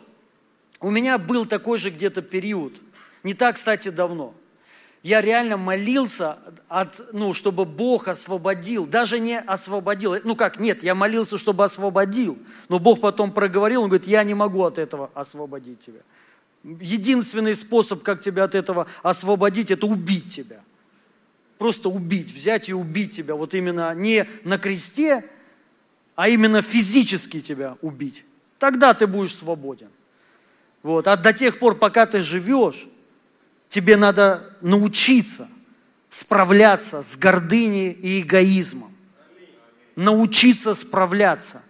У 0.83 0.91
меня 0.91 1.17
был 1.17 1.47
такой 1.47 1.79
же 1.79 1.89
где-то 1.89 2.21
период, 2.21 2.75
не 3.23 3.33
так, 3.33 3.55
кстати, 3.57 3.89
давно– 3.89 4.35
я 5.03 5.21
реально 5.21 5.57
молился, 5.57 6.39
от, 6.69 7.13
ну, 7.13 7.33
чтобы 7.33 7.65
Бог 7.65 8.07
освободил, 8.07 8.87
даже 8.87 9.19
не 9.19 9.39
освободил, 9.41 10.17
ну 10.23 10.37
как, 10.37 10.61
нет, 10.61 10.85
я 10.85 10.95
молился, 10.95 11.39
чтобы 11.39 11.65
освободил, 11.65 12.39
но 12.69 12.79
Бог 12.79 13.01
потом 13.01 13.33
проговорил, 13.33 13.83
он 13.83 13.89
говорит, 13.89 14.07
я 14.07 14.23
не 14.23 14.35
могу 14.35 14.63
от 14.63 14.79
этого 14.79 15.11
освободить 15.15 15.81
тебя. 15.85 16.01
Единственный 16.63 17.57
способ, 17.57 18.05
как 18.05 18.21
тебя 18.21 18.45
от 18.45 18.55
этого 18.55 18.87
освободить, 19.03 19.73
это 19.73 19.87
убить 19.87 20.33
тебя. 20.33 20.61
Просто 21.59 21.89
убить, 21.89 22.33
взять 22.33 22.69
и 22.69 22.75
убить 22.75 23.17
тебя. 23.17 23.35
Вот 23.35 23.55
именно 23.55 23.93
не 23.95 24.29
на 24.45 24.59
кресте, 24.59 25.25
а 26.15 26.29
именно 26.29 26.63
физически 26.63 27.41
тебя 27.41 27.77
убить. 27.83 28.25
Тогда 28.61 28.95
ты 28.95 29.09
будешь 29.09 29.35
свободен. 29.35 29.89
Вот. 30.83 31.07
А 31.07 31.17
до 31.17 31.33
тех 31.33 31.59
пор, 31.59 31.77
пока 31.77 32.07
ты 32.07 32.21
живешь, 32.21 32.87
тебе 33.69 33.97
надо 33.97 34.57
научиться 34.61 35.49
справляться 36.11 37.01
с 37.01 37.17
гордыней 37.17 37.91
и 37.91 38.21
эгоизмом. 38.21 38.93
Научиться 39.97 40.75
справляться. 40.75 41.63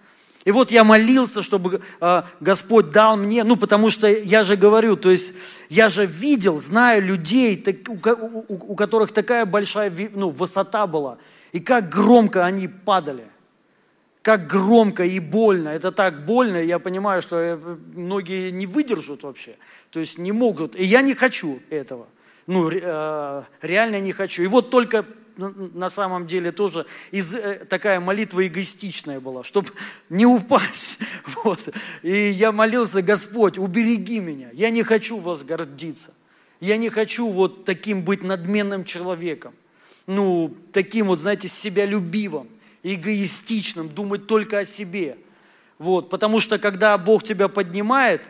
И 0.44 0.50
вот 0.50 0.72
я 0.72 0.82
молился, 0.82 1.42
чтобы 1.42 1.80
э, 2.00 2.22
Господь 2.40 2.90
дал 2.90 3.16
мне, 3.16 3.44
ну 3.44 3.56
потому 3.56 3.90
что 3.90 4.08
я 4.08 4.42
же 4.42 4.56
говорю, 4.56 4.96
то 4.96 5.10
есть 5.10 5.32
я 5.68 5.88
же 5.88 6.04
видел, 6.04 6.60
знаю 6.60 7.02
людей, 7.02 7.56
так, 7.56 7.76
у, 7.88 8.44
у, 8.48 8.72
у 8.72 8.74
которых 8.74 9.12
такая 9.12 9.46
большая 9.46 9.92
ну, 10.14 10.30
высота 10.30 10.88
была, 10.88 11.18
и 11.52 11.60
как 11.60 11.88
громко 11.88 12.44
они 12.44 12.66
падали 12.66 13.24
как 14.22 14.46
громко 14.46 15.04
и 15.04 15.18
больно. 15.18 15.68
Это 15.68 15.92
так 15.92 16.24
больно, 16.24 16.56
я 16.56 16.78
понимаю, 16.78 17.22
что 17.22 17.36
э, 17.36 17.56
многие 17.94 18.50
не 18.50 18.66
выдержат 18.66 19.24
вообще, 19.24 19.56
то 19.90 20.00
есть 20.00 20.18
не 20.18 20.32
могут. 20.32 20.76
И 20.76 20.84
я 20.84 21.02
не 21.02 21.14
хочу 21.14 21.60
этого. 21.70 22.06
Ну, 22.46 22.70
э, 22.70 23.42
реально 23.60 24.00
не 24.00 24.12
хочу. 24.12 24.42
И 24.42 24.46
вот 24.46 24.70
только 24.70 25.04
на 25.36 25.88
самом 25.88 26.26
деле 26.26 26.52
тоже 26.52 26.86
из, 27.10 27.34
э, 27.34 27.64
такая 27.68 28.00
молитва 28.00 28.46
эгоистичная 28.46 29.18
была, 29.18 29.42
чтобы 29.42 29.70
не 30.08 30.26
упасть. 30.26 30.98
Вот. 31.44 31.70
И 32.02 32.28
я 32.28 32.52
молился, 32.52 33.02
Господь, 33.02 33.58
убереги 33.58 34.20
меня. 34.20 34.50
Я 34.52 34.70
не 34.70 34.84
хочу 34.84 35.18
вас 35.18 35.42
гордиться. 35.42 36.14
Я 36.60 36.76
не 36.76 36.88
хочу 36.88 37.28
вот 37.28 37.64
таким 37.64 38.02
быть 38.02 38.22
надменным 38.22 38.84
человеком. 38.84 39.52
Ну, 40.06 40.54
таким 40.72 41.06
вот, 41.06 41.18
знаете, 41.18 41.48
себя 41.48 41.86
любивым 41.86 42.48
эгоистичным, 42.82 43.88
думать 43.88 44.26
только 44.26 44.58
о 44.58 44.64
себе. 44.64 45.18
Вот, 45.78 46.10
потому 46.10 46.40
что 46.40 46.58
когда 46.58 46.96
Бог 46.98 47.22
тебя 47.22 47.48
поднимает, 47.48 48.28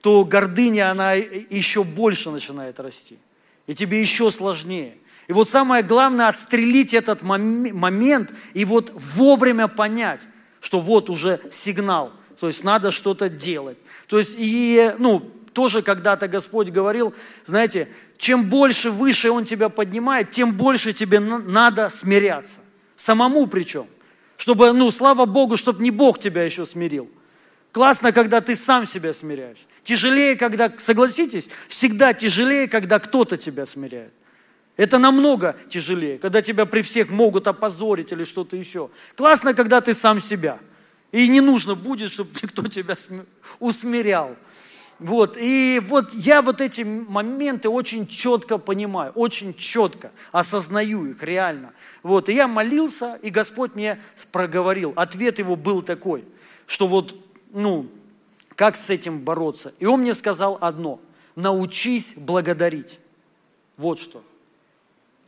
то 0.00 0.24
гордыня, 0.24 0.90
она 0.90 1.14
еще 1.14 1.84
больше 1.84 2.30
начинает 2.30 2.80
расти. 2.80 3.18
И 3.66 3.74
тебе 3.74 4.00
еще 4.00 4.30
сложнее. 4.30 4.96
И 5.28 5.32
вот 5.32 5.48
самое 5.48 5.82
главное, 5.82 6.28
отстрелить 6.28 6.92
этот 6.92 7.22
момент 7.22 8.32
и 8.52 8.64
вот 8.64 8.92
вовремя 8.94 9.68
понять, 9.68 10.20
что 10.60 10.80
вот 10.80 11.08
уже 11.08 11.40
сигнал, 11.52 12.12
то 12.38 12.48
есть 12.48 12.64
надо 12.64 12.90
что-то 12.90 13.28
делать. 13.28 13.78
То 14.08 14.18
есть 14.18 14.34
и, 14.36 14.94
ну, 14.98 15.20
тоже 15.52 15.82
когда-то 15.82 16.26
Господь 16.26 16.70
говорил, 16.70 17.14
знаете, 17.44 17.88
чем 18.16 18.48
больше 18.48 18.90
выше 18.90 19.30
Он 19.30 19.44
тебя 19.44 19.68
поднимает, 19.68 20.30
тем 20.30 20.52
больше 20.52 20.92
тебе 20.92 21.20
надо 21.20 21.88
смиряться. 21.90 22.56
Самому 23.00 23.46
причем. 23.46 23.86
Чтобы, 24.36 24.74
ну, 24.74 24.90
слава 24.90 25.24
Богу, 25.24 25.56
чтобы 25.56 25.82
не 25.82 25.90
Бог 25.90 26.18
тебя 26.18 26.42
еще 26.42 26.66
смирил. 26.66 27.08
Классно, 27.72 28.12
когда 28.12 28.42
ты 28.42 28.54
сам 28.54 28.84
себя 28.84 29.14
смиряешь. 29.14 29.66
Тяжелее, 29.84 30.36
когда, 30.36 30.70
согласитесь, 30.76 31.48
всегда 31.68 32.12
тяжелее, 32.12 32.68
когда 32.68 32.98
кто-то 32.98 33.38
тебя 33.38 33.64
смиряет. 33.64 34.12
Это 34.76 34.98
намного 34.98 35.56
тяжелее, 35.70 36.18
когда 36.18 36.42
тебя 36.42 36.66
при 36.66 36.82
всех 36.82 37.08
могут 37.08 37.48
опозорить 37.48 38.12
или 38.12 38.24
что-то 38.24 38.54
еще. 38.54 38.90
Классно, 39.16 39.54
когда 39.54 39.80
ты 39.80 39.94
сам 39.94 40.20
себя. 40.20 40.58
И 41.10 41.26
не 41.26 41.40
нужно 41.40 41.74
будет, 41.74 42.10
чтобы 42.10 42.32
никто 42.42 42.68
тебя 42.68 42.96
усмирял. 43.60 44.36
Вот, 45.00 45.38
и 45.40 45.80
вот 45.88 46.12
я 46.12 46.42
вот 46.42 46.60
эти 46.60 46.82
моменты 46.82 47.70
очень 47.70 48.06
четко 48.06 48.58
понимаю, 48.58 49.12
очень 49.14 49.54
четко 49.54 50.12
осознаю 50.30 51.06
их 51.06 51.22
реально. 51.22 51.72
Вот, 52.02 52.28
и 52.28 52.34
я 52.34 52.46
молился, 52.46 53.18
и 53.22 53.30
Господь 53.30 53.74
мне 53.74 53.98
проговорил. 54.30 54.92
Ответ 54.96 55.38
его 55.38 55.56
был 55.56 55.80
такой, 55.80 56.26
что 56.66 56.86
вот, 56.86 57.16
ну, 57.50 57.86
как 58.54 58.76
с 58.76 58.90
этим 58.90 59.20
бороться. 59.20 59.72
И 59.78 59.86
он 59.86 60.02
мне 60.02 60.12
сказал 60.12 60.58
одно, 60.60 61.00
научись 61.34 62.12
благодарить. 62.14 63.00
Вот 63.78 63.98
что. 63.98 64.22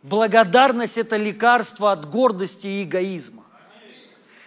Благодарность– 0.02 0.97
это 0.99 1.17
лекарство 1.17 1.93
от 1.93 2.11
гордости 2.11 2.67
и 2.67 2.83
эгоизма. 2.83 3.42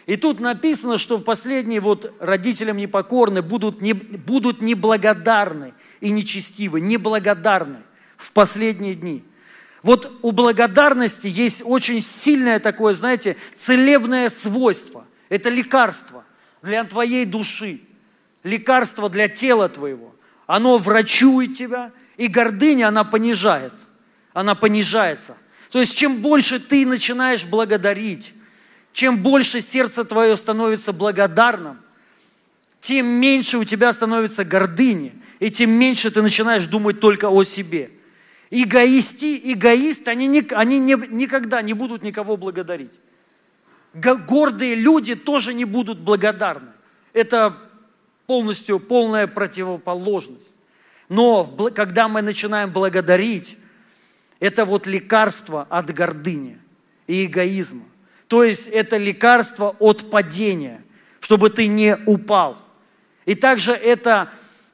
И 0.06 0.18
тут 0.18 0.40
написано, 0.40 0.98
что 0.98 1.18
в 1.18 1.24
последние 1.24 1.80
вот 1.80 2.14
родителям 2.20 2.78
непокорны 2.78 3.42
будут, 3.42 3.82
не, 3.82 3.94
будут 3.94 4.62
неблагодарны 4.62 5.74
и 6.00 6.12
нечестивы, 6.12 6.80
неблагодарны 6.80 7.80
в 8.18 8.32
последние 8.32 8.94
дни. 8.94 9.24
Вот 9.82 10.12
у 10.22 10.32
благодарности 10.32 11.28
есть 11.28 11.62
очень 11.64 12.02
сильное 12.02 12.60
такое, 12.60 12.94
знаете, 12.94 13.36
целебное 13.56 14.30
свойство. 14.30 15.06
Это 15.30 15.50
лекарство 15.50 16.24
для 16.62 16.84
твоей 16.84 17.26
души, 17.26 17.82
лекарство 18.44 19.10
для 19.10 19.28
тела 19.28 19.70
твоего. 19.70 20.16
Оно 20.48 20.78
врачует 20.78 21.56
тебя, 21.56 21.92
и 22.18 22.28
гордыня, 22.28 22.88
она 22.88 23.04
понижает. 23.04 23.74
Она 24.34 24.56
понижается. 24.56 25.36
То 25.72 25.80
есть, 25.80 25.98
чем 25.98 26.22
больше 26.22 26.60
ты 26.60 26.86
начинаешь 26.86 27.46
благодарить, 27.46 28.34
чем 28.96 29.18
больше 29.18 29.60
сердце 29.60 30.06
твое 30.06 30.38
становится 30.38 30.94
благодарным, 30.94 31.82
тем 32.80 33.06
меньше 33.06 33.58
у 33.58 33.66
тебя 33.66 33.92
становится 33.92 34.46
гордыни, 34.46 35.14
и 35.42 35.52
тем 35.52 35.70
меньше 35.72 36.12
ты 36.12 36.22
начинаешь 36.22 36.66
думать 36.68 37.02
только 37.02 37.30
о 37.30 37.44
себе. 37.44 37.92
Эгоисты, 38.52 39.38
эгоисты, 39.52 40.10
они, 40.12 40.28
не, 40.28 40.48
они 40.52 40.80
не, 40.80 40.96
никогда 41.10 41.62
не 41.62 41.74
будут 41.74 42.04
никого 42.04 42.38
благодарить. 42.38 42.94
Гордые 43.94 44.76
люди 44.76 45.16
тоже 45.16 45.54
не 45.54 45.66
будут 45.66 46.00
благодарны. 46.00 46.72
Это 47.12 47.58
полностью 48.28 48.80
полная 48.80 49.28
противоположность. 49.28 50.54
Но 51.10 51.44
когда 51.76 52.08
мы 52.08 52.22
начинаем 52.22 52.72
благодарить, 52.72 53.58
это 54.40 54.64
вот 54.64 54.88
лекарство 54.88 55.68
от 55.70 55.94
гордыни 55.94 56.58
и 57.08 57.26
эгоизма. 57.26 57.84
То 58.28 58.44
есть 58.44 58.68
это 58.68 58.98
лекарство 58.98 59.76
от 59.80 60.10
падения, 60.10 60.84
чтобы 61.20 61.50
ты 61.50 61.68
не 61.68 61.98
упал. 62.06 62.58
И 63.26 63.36
также 63.36 63.74
это 63.74 64.32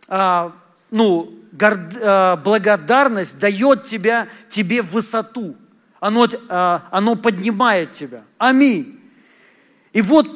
а, 0.07 0.53
ну, 0.89 1.33
а, 1.59 2.35
благодарность 2.35 3.39
дает 3.39 3.85
тебя, 3.85 4.27
тебе 4.49 4.81
высоту. 4.81 5.55
Оно, 6.01 6.27
а, 6.49 6.87
оно 6.91 7.15
поднимает 7.15 7.93
тебя. 7.93 8.23
Аминь. 8.37 8.99
И 9.93 10.01
вот, 10.01 10.29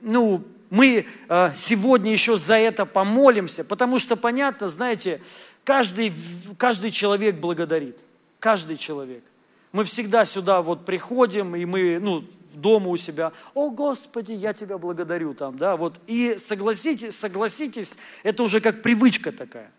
ну, 0.00 0.44
мы 0.70 1.06
сегодня 1.54 2.12
еще 2.12 2.36
за 2.36 2.54
это 2.54 2.84
помолимся, 2.84 3.64
потому 3.64 3.98
что 3.98 4.16
понятно, 4.16 4.68
знаете, 4.68 5.22
каждый, 5.64 6.12
каждый 6.58 6.90
человек 6.90 7.36
благодарит. 7.36 7.98
Каждый 8.38 8.76
человек. 8.76 9.24
Мы 9.72 9.84
всегда 9.84 10.24
сюда 10.24 10.62
вот 10.62 10.84
приходим, 10.84 11.54
и 11.54 11.64
мы, 11.64 11.98
ну, 12.00 12.24
дома 12.54 12.88
у 12.88 12.96
себя, 12.96 13.32
о 13.54 13.70
Господи, 13.70 14.32
я 14.32 14.52
тебя 14.52 14.78
благодарю 14.78 15.34
там, 15.34 15.58
да, 15.58 15.76
вот. 15.76 16.00
И 16.06 16.36
согласитесь, 16.38 17.16
согласитесь, 17.16 17.94
это 18.22 18.42
уже 18.42 18.60
как 18.60 18.82
привычка 18.82 19.32
такая. 19.32 19.70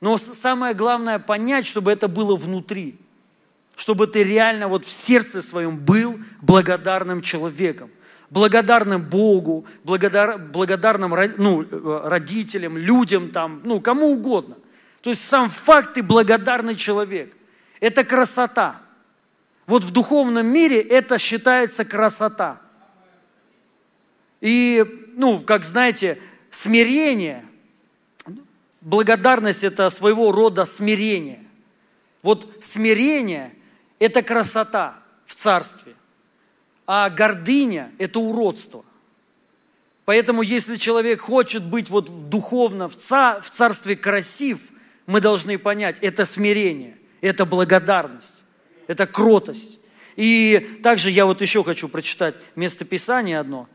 Но 0.00 0.18
самое 0.18 0.74
главное 0.74 1.18
понять, 1.18 1.66
чтобы 1.66 1.92
это 1.92 2.08
было 2.08 2.36
внутри, 2.36 2.98
чтобы 3.76 4.06
ты 4.06 4.22
реально 4.22 4.68
вот 4.68 4.84
в 4.84 4.90
сердце 4.90 5.42
своем 5.42 5.78
был 5.78 6.18
благодарным 6.42 7.22
человеком, 7.22 7.90
благодарным 8.30 9.02
Богу, 9.02 9.66
благодар, 9.82 10.38
благодарным 10.38 11.14
ну, 11.38 11.62
э, 11.62 12.00
родителям, 12.08 12.76
людям 12.76 13.30
там, 13.30 13.62
ну, 13.64 13.80
кому 13.80 14.12
угодно. 14.12 14.56
То 15.00 15.10
есть 15.10 15.26
сам 15.26 15.50
факт 15.50 15.94
ты 15.94 16.02
благодарный 16.02 16.74
человек. 16.74 17.34
Это 17.80 18.04
красота. 18.04 18.83
Вот 19.66 19.82
в 19.82 19.90
духовном 19.90 20.46
мире 20.46 20.80
это 20.80 21.18
считается 21.18 21.84
красота. 21.84 22.60
И, 24.40 24.84
ну, 25.16 25.40
как 25.40 25.64
знаете, 25.64 26.20
смирение, 26.50 27.44
благодарность– 28.82 29.62
это 29.64 29.88
своего 29.88 30.32
рода 30.32 30.66
смирение. 30.66 31.42
Вот 32.22 32.46
смирение– 32.60 33.54
это 33.98 34.22
красота 34.22 34.98
в 35.24 35.34
царстве, 35.34 35.94
а 36.86 37.08
гордыня– 37.08 37.90
это 37.98 38.20
уродство. 38.20 38.84
Поэтому, 40.04 40.42
если 40.42 40.76
человек 40.76 41.22
хочет 41.22 41.64
быть 41.64 41.88
вот 41.88 42.28
духовно 42.28 42.90
в 42.90 42.96
царстве 42.96 43.96
красив, 43.96 44.60
мы 45.06 45.22
должны 45.22 45.56
понять– 45.56 45.98
это 46.02 46.26
смирение, 46.26 46.98
это 47.22 47.46
благодарность 47.46 48.43
это 48.86 49.06
кротость. 49.06 49.78
И 50.16 50.78
также 50.82 51.10
я 51.10 51.26
вот 51.26 51.40
еще 51.40 51.64
хочу 51.64 51.88
прочитать 51.88 52.36
местописание 52.54 53.40
одно. 53.40 53.68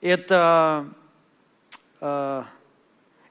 Это 0.00 0.86
э, 2.00 2.42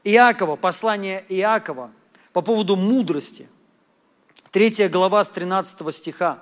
Иакова, 0.03 0.55
послание 0.55 1.25
Иакова, 1.29 1.91
по 2.31 2.41
поводу 2.41 2.75
мудрости. 2.75 3.47
Третья 4.51 4.89
глава 4.89 5.23
с 5.23 5.29
13 5.29 5.93
стиха. 5.95 6.39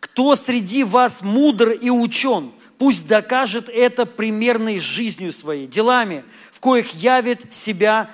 «Кто 0.00 0.34
среди 0.36 0.84
вас 0.84 1.22
мудр 1.22 1.70
и 1.70 1.88
учен, 1.88 2.52
пусть 2.78 3.06
докажет 3.06 3.68
это 3.68 4.06
примерной 4.06 4.78
жизнью 4.78 5.32
своей, 5.32 5.66
делами, 5.66 6.24
в 6.50 6.60
коих 6.60 6.94
явит 6.94 7.54
себя 7.54 8.10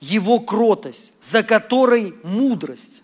его 0.00 0.40
кротость, 0.40 1.12
за 1.20 1.42
которой 1.42 2.14
мудрость. 2.22 2.99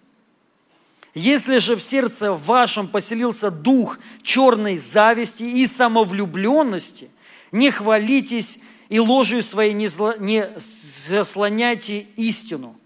Если 1.17 1.57
же 1.57 1.77
в 1.77 1.81
сердце 1.81 2.35
вашем 2.35 2.89
поселился 2.89 3.51
дух 3.51 3.99
черной 4.23 4.77
зависти 4.77 5.45
и 5.45 5.67
самовлюбленности, 5.67 7.09
не 7.53 7.71
хвалитесь 7.71 8.59
и 8.91 9.01
ложью 9.01 9.43
своей 9.43 9.73
не, 9.73 9.89
зла, 9.89 10.17
не 10.19 10.47
заслоняйте 11.09 12.01
истину. 12.17 12.79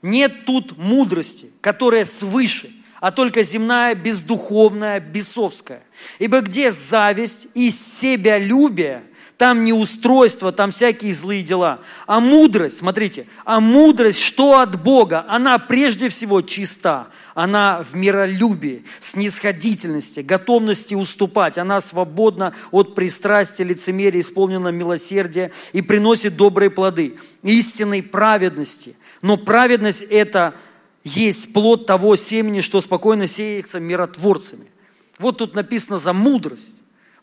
Нет 0.00 0.46
тут 0.46 0.78
мудрости, 0.78 1.50
которая 1.60 2.06
свыше, 2.06 2.72
а 2.98 3.10
только 3.10 3.42
земная, 3.42 3.94
бездуховная, 3.94 4.98
бесовская. 4.98 5.82
Ибо 6.18 6.40
где 6.40 6.70
зависть 6.70 7.46
и 7.52 7.70
себялюбие– 7.70 9.04
там 9.36 9.64
не 9.64 9.72
устройство, 9.74 10.50
там 10.50 10.70
всякие 10.70 11.12
злые 11.12 11.42
дела. 11.42 11.80
А 12.06 12.20
мудрость, 12.20 12.78
смотрите, 12.78 13.26
а 13.44 13.60
мудрость, 13.60 14.20
что 14.20 14.60
от 14.60 14.82
Бога? 14.82 15.26
Она 15.28 15.58
прежде 15.58 16.08
всего 16.08 16.40
чиста. 16.40 17.08
Она 17.34 17.84
в 17.90 17.94
миролюбии, 17.94 18.84
снисходительности, 19.00 20.20
готовности 20.20 20.94
уступать. 20.94 21.58
Она 21.58 21.82
свободна 21.82 22.54
от 22.70 22.94
пристрастия, 22.94 23.64
лицемерия, 23.64 24.22
исполнена 24.22 24.68
милосердия 24.68 25.52
и 25.74 25.82
приносит 25.82 26.36
добрые 26.36 26.70
плоды, 26.70 27.18
истинной 27.42 28.02
праведности. 28.02 28.96
Но 29.20 29.36
праведность– 29.36 30.00
это 30.10 30.54
есть 31.04 31.52
плод 31.52 31.84
того 31.84 32.16
семени, 32.16 32.62
что 32.62 32.80
спокойно 32.80 33.26
сеется 33.26 33.80
миротворцами. 33.80 34.66
Вот 35.18 35.38
тут 35.38 35.54
написано 35.54 35.98
за 35.98 36.14
мудрость 36.14 36.75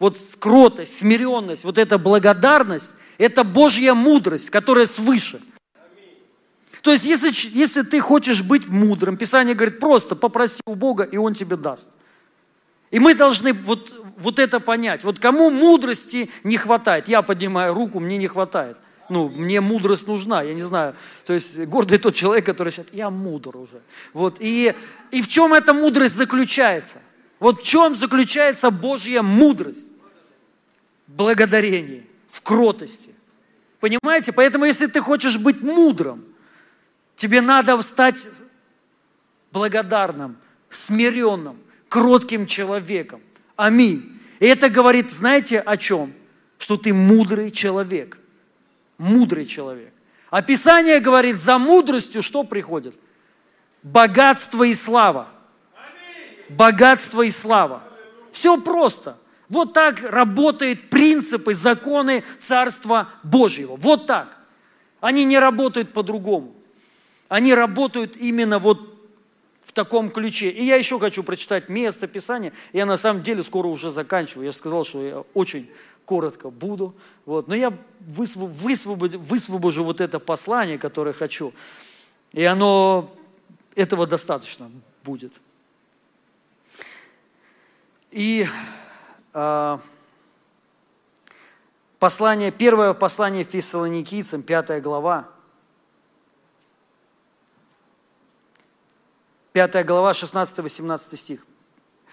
вот 0.04 0.18
кротость, 0.38 0.98
смиренность, 0.98 1.64
вот 1.64 1.78
эта 1.78 1.98
благодарность, 1.98 2.92
это 3.18 3.46
Божья 3.46 3.94
мудрость, 3.94 4.50
которая 4.50 4.86
свыше. 4.86 5.40
То 6.82 6.92
есть, 6.92 7.06
если, 7.06 7.32
если 7.58 7.84
ты 7.84 8.02
хочешь 8.02 8.44
быть 8.44 8.68
мудрым, 8.68 9.16
Писание 9.16 9.56
говорит, 9.56 9.80
просто 9.80 10.18
попроси 10.18 10.62
у 10.66 10.76
Бога, 10.76 11.06
и 11.06 11.16
Он 11.16 11.34
тебе 11.34 11.56
даст. 11.56 11.88
И 12.92 13.00
мы 13.00 13.16
должны 13.16 13.54
вот, 13.54 13.96
вот 14.18 14.40
это 14.40 14.60
понять. 14.60 15.06
Вот 15.06 15.20
кому 15.20 15.50
мудрости 15.50 16.30
не 16.44 16.58
хватает? 16.58 17.08
Я 17.08 17.22
поднимаю 17.22 17.74
руку, 17.74 18.02
мне 18.02 18.18
не 18.18 18.28
хватает. 18.28 18.76
Ну, 19.08 19.30
мне 19.30 19.62
мудрость 19.62 20.06
нужна, 20.06 20.44
я 20.44 20.54
не 20.54 20.64
знаю. 20.64 20.98
То 21.26 21.32
есть 21.32 21.58
гордый 21.58 21.98
тот 21.98 22.14
человек, 22.14 22.46
который 22.46 22.74
говорит, 22.74 22.94
я 22.94 23.10
мудр 23.10 23.56
уже. 23.56 23.82
Вот. 24.12 24.36
И, 24.42 24.76
и 25.12 25.22
в 25.22 25.30
чем 25.30 25.54
эта 25.54 25.74
мудрость 25.74 26.16
заключается? 26.16 26.96
Вот 27.40 27.62
в 27.62 27.64
чем 27.64 27.96
заключается 27.96 28.70
Божья 28.70 29.22
мудрость? 29.22 29.93
Благодарении, 31.08 32.08
в 32.30 32.42
кротости. 32.42 33.14
Понимаете? 33.80 34.32
Поэтому, 34.32 34.66
если 34.66 34.88
ты 34.88 35.02
хочешь 35.02 35.38
быть 35.38 35.62
мудрым, 35.62 36.26
тебе 37.16 37.42
надо 37.42 37.82
стать 37.82 38.28
благодарным, 39.52 40.38
смиренным, 40.70 41.58
кротким 41.90 42.48
человеком. 42.48 43.22
Аминь. 43.56 44.20
И 44.40 44.46
это 44.46 44.70
говорит, 44.70 45.12
знаете, 45.12 45.60
о 45.60 45.78
чем? 45.78 46.14
Что 46.58 46.78
ты 46.78 46.94
мудрый 46.94 47.52
человек. 47.52 48.18
Мудрый 48.98 49.46
человек. 49.46 49.94
Описание 50.30 51.00
говорит, 51.00 51.38
за 51.38 51.60
мудростью 51.60 52.24
что 52.24 52.44
приходит? 52.44 52.96
Богатство 53.84 54.64
и 54.64 54.74
слава. 54.74 55.30
Богатство 56.50 57.22
и 57.22 57.30
слава. 57.30 57.84
Все 58.32 58.60
просто. 58.60 59.18
Вот 59.54 59.74
так 59.74 60.02
работают 60.02 60.90
принципы, 60.90 61.54
законы 61.54 62.24
Царства 62.40 63.10
Божьего. 63.22 63.76
Вот 63.76 64.08
так. 64.08 64.36
Они 65.00 65.26
не 65.26 65.38
работают 65.38 65.94
по-другому. 65.94 66.56
Они 67.30 67.54
работают 67.54 68.18
именно 68.18 68.58
вот 68.58 68.80
в 69.62 69.72
таком 69.72 70.10
ключе. 70.10 70.50
И 70.50 70.66
я 70.66 70.76
еще 70.76 70.98
хочу 71.00 71.22
прочитать 71.22 71.70
место 71.70 72.08
Писания. 72.08 72.52
Я 72.74 72.88
на 72.88 72.98
самом 72.98 73.22
деле 73.22 73.44
скоро 73.44 73.68
уже 73.68 73.92
заканчиваю. 73.92 74.48
Я 74.48 74.54
сказал, 74.54 74.84
что 74.86 75.06
я 75.06 75.20
очень 75.36 75.70
коротко 76.06 76.50
буду. 76.50 76.96
Вот. 77.26 77.48
Но 77.48 77.54
я 77.54 77.78
высвобожу, 78.00 78.96
высвобожу 79.20 79.84
вот 79.84 80.02
это 80.02 80.20
послание, 80.20 80.80
которое 80.80 81.14
хочу. 81.14 81.54
И 82.32 82.44
оно, 82.44 83.16
этого 83.76 84.08
достаточно 84.08 84.72
будет. 85.04 85.34
И 88.10 88.48
послание, 92.00 92.52
первое 92.52 92.94
послание 92.94 93.44
фессалоникийцам, 93.44 94.42
пятая 94.44 94.82
глава. 94.82 95.30
Пятая 99.54 99.84
глава, 99.84 100.12
16-18 100.12 101.16
стих. 101.16 101.46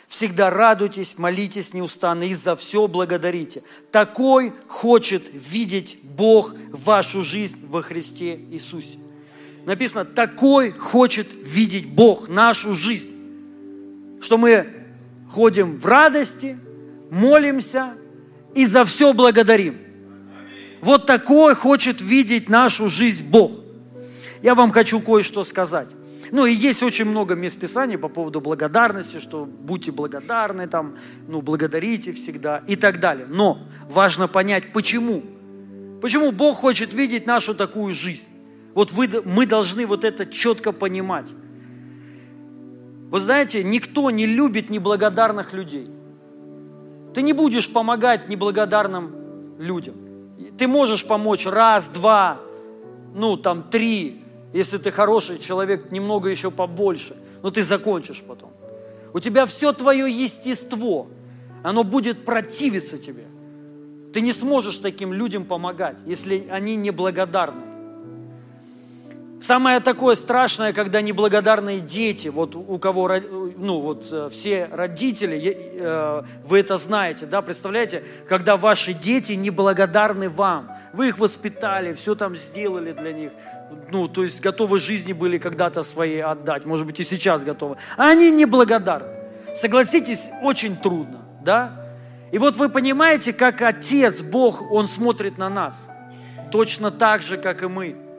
Всегда 0.07 0.51
радуйтесь, 0.51 1.19
молитесь 1.19 1.73
неустанно 1.73 2.25
и 2.25 2.35
за 2.35 2.57
все 2.57 2.89
благодарите. 2.89 3.63
Такой 3.93 4.53
хочет 4.67 5.23
видеть 5.33 6.01
Бог 6.03 6.53
вашу 6.71 7.23
жизнь 7.23 7.67
во 7.69 7.81
Христе 7.81 8.35
Иисусе. 8.51 8.99
Написано, 9.65 10.05
такой 10.05 10.73
хочет 10.73 11.29
видеть 11.33 11.89
Бог 11.89 12.29
нашу 12.29 12.75
жизнь. 12.75 14.19
Что 14.21 14.37
мы 14.37 14.67
ходим 15.31 15.77
в 15.77 15.87
радости, 15.87 16.59
молимся 17.11 17.95
и 18.55 18.67
за 18.67 18.85
все 18.85 19.13
благодарим. 19.13 19.79
Вот 20.81 21.07
такой 21.07 21.55
хочет 21.55 22.01
видеть 22.01 22.49
нашу 22.49 22.89
жизнь 22.89 23.29
Бог. 23.29 23.53
Я 24.43 24.55
вам 24.55 24.71
хочу 24.71 25.01
кое-что 25.01 25.45
сказать. 25.45 25.89
Ну 26.31 26.47
и 26.47 26.53
есть 26.53 26.83
очень 26.83 27.07
много 27.07 27.35
мест 27.35 27.59
Писания 27.59 27.99
по 27.99 28.09
поводу 28.09 28.41
благодарности, 28.41 29.19
что 29.19 29.45
будьте 29.45 29.91
благодарны, 29.91 30.69
там, 30.69 30.97
ну, 31.29 31.43
благодарите 31.43 32.13
всегда 32.13 32.63
и 32.67 32.77
так 32.77 33.01
далее. 33.01 33.27
Но 33.29 33.59
важно 33.89 34.29
понять, 34.29 34.73
почему. 34.73 35.23
Почему 36.01 36.31
Бог 36.31 36.59
хочет 36.59 36.95
видеть 36.95 37.27
нашу 37.27 37.55
такую 37.55 37.93
жизнь. 37.93 38.25
Вот 38.75 38.93
вы, 38.93 39.09
мы 39.25 39.45
должны 39.45 39.87
вот 39.87 40.05
это 40.05 40.25
четко 40.25 40.73
понимать. 40.73 41.29
Вы 43.11 43.19
знаете, 43.19 43.65
никто 43.65 44.11
не 44.11 44.27
любит 44.27 44.71
неблагодарных 44.71 45.53
людей. 45.53 45.91
Ты 47.15 47.23
не 47.23 47.33
будешь 47.33 47.73
помогать 47.73 48.29
неблагодарным 48.29 49.57
людям. 49.59 49.95
Ты 50.57 50.69
можешь 50.69 51.05
помочь 51.05 51.47
раз, 51.47 51.89
два, 51.89 52.39
ну 53.15 53.37
там 53.37 53.65
три, 53.65 54.23
если 54.53 54.79
ты 54.79 54.91
хороший 54.91 55.39
человек, 55.39 55.91
немного 55.91 56.29
еще 56.29 56.51
побольше, 56.51 57.17
но 57.43 57.51
ты 57.51 57.63
закончишь 57.63 58.23
потом. 58.27 58.51
У 59.13 59.21
тебя 59.21 59.47
все 59.47 59.73
твое 59.73 60.11
естество, 60.11 61.09
оно 61.63 61.85
будет 61.85 62.25
противиться 62.25 62.99
тебе. 62.99 63.27
Ты 64.13 64.21
не 64.21 64.33
сможешь 64.33 64.79
таким 64.79 65.13
людям 65.13 65.45
помогать, 65.45 65.99
если 66.07 66.49
они 66.51 66.77
неблагодарны. 66.77 67.70
Самое 69.41 69.81
такое 69.81 70.17
страшное, 70.17 70.75
когда 70.75 71.01
неблагодарные 71.01 71.81
дети, 71.81 72.29
вот 72.29 72.55
у 72.55 72.79
кого, 72.79 73.11
ну 73.57 73.81
вот 73.81 74.07
э, 74.11 74.29
все 74.31 74.69
родители, 74.71 75.41
э, 75.81 76.23
вы 76.45 76.61
это 76.61 76.77
знаете, 76.77 77.25
да, 77.25 77.41
представляете, 77.41 78.03
когда 78.29 78.59
ваши 78.59 78.93
дети 78.93 79.33
неблагодарны 79.33 80.29
вам, 80.29 80.71
вы 80.93 81.09
их 81.09 81.19
воспитали, 81.19 81.95
все 81.95 82.15
там 82.15 82.37
сделали 82.37 82.93
для 82.93 83.15
них, 83.15 83.33
ну, 83.91 84.09
то 84.09 84.25
есть 84.25 84.43
готовы 84.43 84.79
жизни 84.79 85.15
были 85.15 85.39
когда-то 85.39 85.85
свои 85.85 86.19
отдать, 86.19 86.67
может 86.67 86.85
быть 86.85 87.01
и 87.01 87.05
сейчас 87.05 87.43
готовы, 87.43 87.77
а 87.97 88.11
они 88.11 88.31
неблагодарны. 88.31 89.09
Согласитесь, 89.55 90.29
очень 90.43 90.77
трудно, 90.77 91.25
да? 91.43 91.87
И 92.31 92.37
вот 92.37 92.57
вы 92.57 92.69
понимаете, 92.69 93.33
как 93.33 93.63
Отец, 93.63 94.21
Бог, 94.21 94.71
Он 94.71 94.87
смотрит 94.87 95.39
на 95.39 95.49
нас, 95.49 95.89
точно 96.53 96.91
так 96.91 97.23
же, 97.23 97.39
как 97.39 97.63
и 97.63 97.67
мы– 97.67 97.97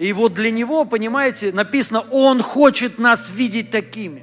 и 0.00 0.14
вот 0.14 0.32
для 0.32 0.50
него, 0.50 0.86
понимаете, 0.86 1.52
написано, 1.52 2.00
он 2.10 2.40
хочет 2.40 2.98
нас 2.98 3.28
видеть 3.30 3.70
такими. 3.70 4.22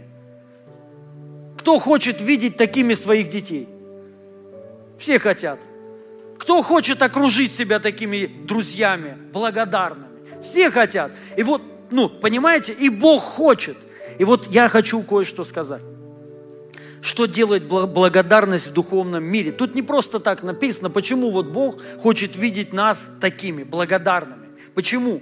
Кто 1.60 1.78
хочет 1.78 2.20
видеть 2.20 2.58
такими 2.58 2.96
своих 2.96 3.30
детей? 3.30 3.70
Все 4.98 5.20
хотят. 5.20 5.60
Кто 6.40 6.64
хочет 6.64 7.04
окружить 7.04 7.52
себя 7.52 7.78
такими 7.78 8.26
друзьями, 8.26 9.20
благодарными? 9.32 10.08
Все 10.44 10.72
хотят. 10.72 11.12
И 11.36 11.44
вот, 11.44 11.62
ну, 11.92 12.10
понимаете, 12.10 12.74
и 12.74 12.90
Бог 12.90 13.22
хочет. 13.22 13.78
И 14.18 14.24
вот 14.24 14.48
я 14.48 14.70
хочу 14.70 15.04
кое-что 15.04 15.46
сказать. 15.46 15.84
Что 17.04 17.28
делает 17.28 17.68
благодарность 17.68 18.66
в 18.66 18.74
духовном 18.74 19.24
мире? 19.24 19.52
Тут 19.52 19.76
не 19.76 19.84
просто 19.84 20.20
так 20.20 20.42
написано, 20.42 20.90
почему 20.90 21.30
вот 21.30 21.50
Бог 21.50 21.80
хочет 22.02 22.36
видеть 22.36 22.74
нас 22.74 23.08
такими, 23.22 23.62
благодарными. 23.62 24.48
Почему? 24.74 25.22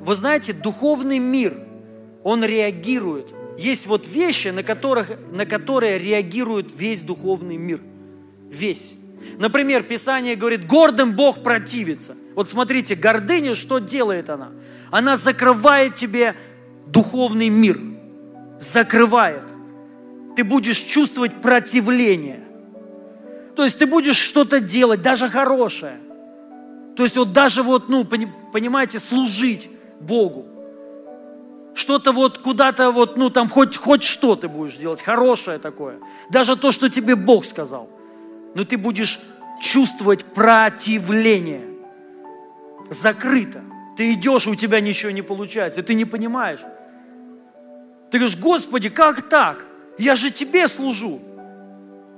Вы 0.00 0.14
знаете, 0.14 0.52
духовный 0.52 1.18
мир, 1.18 1.54
он 2.24 2.44
реагирует. 2.44 3.28
Есть 3.58 3.86
вот 3.86 4.08
вещи, 4.08 4.48
на, 4.48 4.62
которых, 4.62 5.12
на 5.30 5.44
которые 5.44 5.98
реагирует 5.98 6.70
весь 6.74 7.02
духовный 7.02 7.56
мир. 7.56 7.80
Весь. 8.50 8.92
Например, 9.38 9.82
Писание 9.82 10.36
говорит, 10.36 10.66
гордым 10.66 11.12
Бог 11.12 11.42
противится. 11.42 12.16
Вот 12.34 12.48
смотрите, 12.48 12.94
гордыня, 12.94 13.54
что 13.54 13.78
делает 13.78 14.30
она? 14.30 14.50
Она 14.90 15.16
закрывает 15.16 15.94
тебе 15.94 16.34
духовный 16.86 17.50
мир. 17.50 17.78
Закрывает. 18.58 19.44
Ты 20.36 20.44
будешь 20.44 20.78
чувствовать 20.78 21.42
противление. 21.42 22.40
То 23.56 23.64
есть 23.64 23.78
ты 23.78 23.86
будешь 23.86 24.16
что-то 24.16 24.60
делать, 24.60 25.02
даже 25.02 25.28
хорошее. 25.28 25.98
То 26.96 27.02
есть 27.02 27.16
вот 27.16 27.32
даже 27.32 27.62
вот, 27.62 27.88
ну, 27.88 28.04
понимаете, 28.04 28.98
служить 28.98 29.68
Богу. 30.00 30.46
Что-то 31.74 32.12
вот 32.12 32.38
куда-то 32.38 32.90
вот, 32.90 33.16
ну 33.16 33.30
там 33.30 33.48
хоть, 33.48 33.76
хоть 33.76 34.02
что 34.02 34.34
ты 34.34 34.48
будешь 34.48 34.76
делать, 34.76 35.02
хорошее 35.02 35.58
такое. 35.58 35.98
Даже 36.30 36.56
то, 36.56 36.72
что 36.72 36.90
тебе 36.90 37.14
Бог 37.14 37.44
сказал. 37.44 37.88
Но 38.54 38.64
ты 38.64 38.76
будешь 38.76 39.20
чувствовать 39.60 40.24
противление. 40.24 41.62
Закрыто. 42.90 43.62
Ты 43.96 44.14
идешь, 44.14 44.46
у 44.46 44.54
тебя 44.56 44.80
ничего 44.80 45.12
не 45.12 45.22
получается, 45.22 45.80
и 45.80 45.82
ты 45.82 45.94
не 45.94 46.04
понимаешь. 46.04 46.60
Ты 48.10 48.18
говоришь, 48.18 48.38
Господи, 48.38 48.88
как 48.88 49.28
так? 49.28 49.66
Я 49.98 50.14
же 50.14 50.30
Тебе 50.30 50.66
служу. 50.66 51.20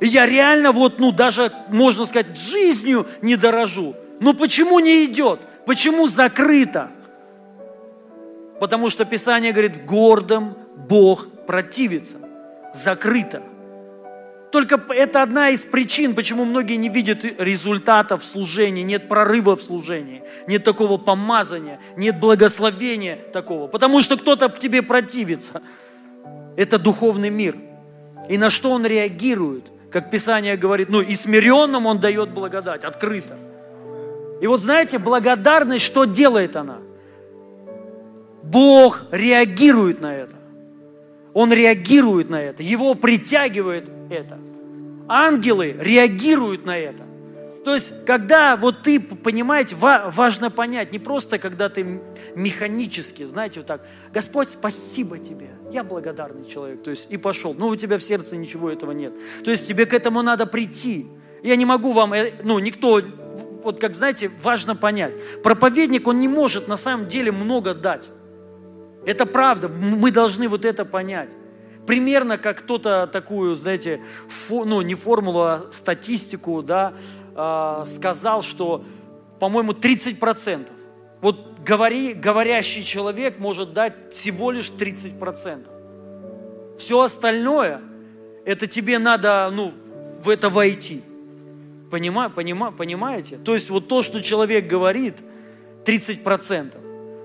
И 0.01 0.07
я 0.07 0.27
реально 0.27 0.73
вот, 0.73 0.99
ну 0.99 1.12
даже, 1.12 1.53
можно 1.68 2.07
сказать, 2.07 2.37
жизнью 2.37 3.07
не 3.21 3.37
дорожу. 3.37 3.95
Но 4.21 4.33
почему 4.35 4.81
не 4.81 5.05
идет? 5.05 5.40
Почему 5.66 6.09
закрыто? 6.09 6.90
Потому 8.62 8.90
что 8.90 9.05
Писание 9.05 9.51
говорит, 9.51 9.85
гордым 9.87 10.55
Бог 10.77 11.27
противится. 11.48 12.14
Закрыто. 12.72 13.42
Только 14.53 14.81
это 14.90 15.20
одна 15.20 15.51
из 15.51 15.62
причин, 15.62 16.14
почему 16.14 16.44
многие 16.44 16.77
не 16.77 16.88
видят 16.88 17.25
результатов 17.25 18.25
служения, 18.25 18.85
нет 18.85 19.09
прорыва 19.09 19.57
в 19.57 19.62
служении, 19.62 20.22
нет 20.46 20.62
такого 20.62 20.96
помазания, 20.96 21.81
нет 21.96 22.20
благословения 22.20 23.16
такого. 23.33 23.66
Потому 23.66 24.01
что 24.01 24.16
кто-то 24.16 24.48
тебе 24.48 24.83
противится. 24.83 25.61
Это 26.57 26.79
духовный 26.79 27.31
мир. 27.31 27.57
И 28.29 28.38
на 28.38 28.48
что 28.48 28.70
он 28.70 28.87
реагирует? 28.87 29.72
Как 29.90 30.09
Писание 30.09 30.57
говорит, 30.57 30.88
ну 30.88 31.01
и 31.01 31.16
смиренным 31.16 31.87
он 31.87 31.98
дает 31.98 32.31
благодать, 32.31 32.85
открыто. 32.85 33.37
И 34.40 34.46
вот 34.46 34.61
знаете, 34.61 35.01
благодарность, 35.01 35.85
что 35.85 36.05
делает 36.05 36.55
она? 36.55 36.79
Бог 38.53 39.07
реагирует 39.11 40.03
на 40.03 40.15
это. 40.15 40.35
Он 41.33 41.51
реагирует 41.51 42.29
на 42.29 42.41
это, 42.41 42.62
его 42.62 42.95
притягивает 42.95 43.88
это. 44.11 44.38
Ангелы 45.09 45.75
реагируют 45.79 46.67
на 46.67 46.79
это. 46.79 47.05
То 47.65 47.75
есть, 47.75 48.05
когда 48.05 48.57
вот 48.57 48.83
ты, 48.83 49.01
понимаете, 49.01 49.77
важно 49.77 50.51
понять, 50.51 50.93
не 50.93 50.99
просто 50.99 51.38
когда 51.38 51.69
ты 51.69 52.01
механически, 52.35 53.25
знаете, 53.25 53.61
вот 53.61 53.67
так, 53.69 53.87
Господь, 54.12 54.51
спасибо 54.51 55.19
тебе, 55.19 55.51
я 55.71 55.85
благодарный 55.85 56.45
человек, 56.45 56.83
то 56.83 56.91
есть, 56.91 57.07
и 57.09 57.17
пошел, 57.17 57.55
ну, 57.55 57.69
у 57.69 57.77
тебя 57.77 57.99
в 57.99 58.03
сердце 58.03 58.37
ничего 58.37 58.69
этого 58.69 58.91
нет. 58.91 59.12
То 59.45 59.51
есть, 59.53 59.67
тебе 59.69 59.87
к 59.87 59.95
этому 59.95 60.23
надо 60.23 60.45
прийти. 60.45 61.07
Я 61.43 61.55
не 61.57 61.65
могу 61.65 61.93
вам, 61.93 62.12
э, 62.15 62.33
ну, 62.43 62.59
никто, 62.59 63.01
вот 63.62 63.81
как 63.81 63.95
знаете, 63.95 64.31
важно 64.43 64.75
понять, 64.75 65.12
проповедник, 65.43 66.07
он 66.09 66.19
не 66.19 66.29
может 66.29 66.67
на 66.67 66.77
самом 66.77 67.07
деле 67.07 67.31
много 67.31 67.75
дать. 67.75 68.09
Это 69.05 69.27
правда, 69.27 69.69
мы 69.69 70.11
должны 70.11 70.49
вот 70.49 70.65
это 70.65 70.85
понять. 70.85 71.31
Примерно 71.87 72.38
как 72.38 72.59
кто-то 72.59 73.09
такую, 73.09 73.57
знаете, 73.57 74.01
фо, 74.29 74.65
ну 74.65 74.81
не 74.83 74.95
формулу, 74.95 75.41
а 75.41 75.67
статистику, 75.73 76.62
да, 76.62 76.93
э, 77.35 77.85
сказал, 77.87 78.43
что, 78.43 78.85
по-моему, 79.41 79.73
30%. 79.73 80.69
Вот 81.21 81.59
говори, 81.65 82.15
говорящий 82.15 82.85
человек 82.85 83.41
может 83.41 83.73
дать 83.73 84.12
всего 84.12 84.53
лишь 84.53 84.71
30%. 84.71 85.67
Все 86.79 87.01
остальное, 87.01 87.81
это 88.45 88.69
тебе 88.69 88.99
надо, 88.99 89.51
ну, 89.53 89.73
в 90.23 90.29
это 90.29 90.51
войти. 90.51 91.03
Понима, 91.91 92.31
понима, 92.31 92.71
понимаете? 92.71 93.37
То 93.37 93.55
есть 93.55 93.71
вот 93.71 93.88
то, 93.88 94.03
что 94.03 94.23
человек 94.23 94.67
говорит, 94.67 95.17
30%. 95.85 96.77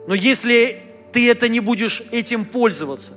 Но 0.08 0.16
если 0.16 0.87
ты 1.18 1.32
это 1.32 1.50
не 1.50 1.62
будешь 1.62 2.04
этим 2.12 2.46
пользоваться, 2.46 3.14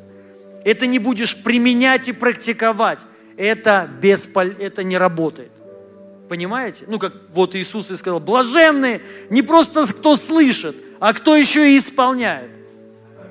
это 0.64 0.86
не 0.86 0.98
будешь 0.98 1.36
применять 1.36 2.08
и 2.08 2.12
практиковать, 2.12 3.00
это, 3.36 3.90
беспол... 4.00 4.46
это 4.58 4.82
не 4.82 4.96
работает. 4.96 5.50
Понимаете? 6.26 6.86
Ну, 6.88 6.98
как 6.98 7.12
вот 7.34 7.54
Иисус 7.54 7.90
и 7.90 7.96
сказал, 7.98 8.18
блаженные 8.18 9.02
не 9.28 9.42
просто 9.42 9.84
кто 9.84 10.16
слышит, 10.16 10.76
а 10.98 11.12
кто 11.12 11.36
еще 11.36 11.74
и 11.74 11.78
исполняет. 11.78 12.52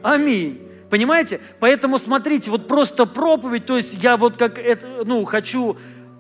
Аминь. 0.04 0.62
Понимаете? 0.92 1.42
Поэтому 1.60 1.98
смотрите, 1.98 2.52
вот 2.52 2.68
просто 2.68 3.08
проповедь, 3.08 3.66
то 3.66 3.76
есть 3.76 3.96
я 4.04 4.18
вот 4.18 4.38
как 4.38 4.60
это, 4.60 5.02
ну, 5.04 5.24
хочу 5.24 5.78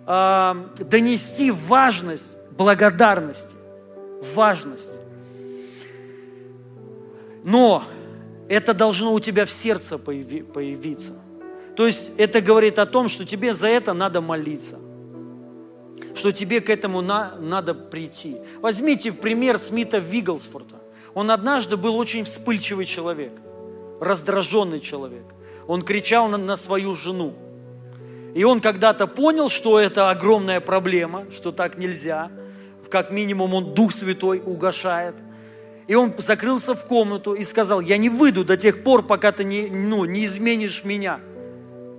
э, 0.08 0.56
донести 0.80 1.52
важность 1.52 2.30
благодарности. 2.58 3.46
Важность. 4.34 4.90
Но 7.44 7.84
это 8.50 8.74
должно 8.74 9.14
у 9.14 9.20
тебя 9.20 9.46
в 9.46 9.52
сердце 9.52 10.00
появиться. 10.00 11.12
То 11.76 11.86
есть 11.86 12.12
это 12.18 12.42
говорит 12.42 12.80
о 12.80 12.88
том, 12.88 13.08
что 13.08 13.24
тебе 13.24 13.54
за 13.54 13.68
это 13.68 13.94
надо 13.94 14.22
молиться. 14.22 14.80
Что 16.16 16.32
тебе 16.32 16.60
к 16.60 16.70
этому 16.70 17.02
на, 17.02 17.36
надо 17.40 17.76
прийти. 17.76 18.38
Возьмите 18.60 19.14
пример 19.14 19.60
Смита 19.60 20.00
Вигглсфорда. 20.00 20.82
Он 21.14 21.30
однажды 21.30 21.78
был 21.78 21.96
очень 21.96 22.24
вспыльчивый 22.24 22.86
человек, 22.86 23.34
раздраженный 24.02 24.80
человек. 24.80 25.26
Он 25.68 25.84
кричал 25.84 26.28
на, 26.28 26.38
на 26.38 26.56
свою 26.56 26.96
жену. 26.96 27.36
И 28.34 28.44
он 28.44 28.62
когда-то 28.62 29.06
понял, 29.06 29.50
что 29.50 29.80
это 29.80 30.10
огромная 30.10 30.60
проблема, 30.60 31.26
что 31.32 31.52
так 31.52 31.78
нельзя. 31.78 32.32
Как 32.90 33.12
минимум 33.12 33.54
он 33.54 33.76
Дух 33.76 33.94
Святой 33.94 34.42
угошает– 34.44 35.14
и 35.89 35.95
он 35.95 36.13
закрылся 36.19 36.75
в 36.75 36.86
комнату 36.86 37.34
и 37.34 37.43
сказал, 37.43 37.82
я 37.82 37.97
не 37.97 38.10
выйду 38.10 38.45
до 38.45 38.56
тех 38.56 38.84
пор, 38.84 39.02
пока 39.02 39.32
ты 39.32 39.43
не, 39.43 39.69
ну, 39.69 40.06
не 40.06 40.25
изменишь 40.25 40.84
меня. 40.84 41.19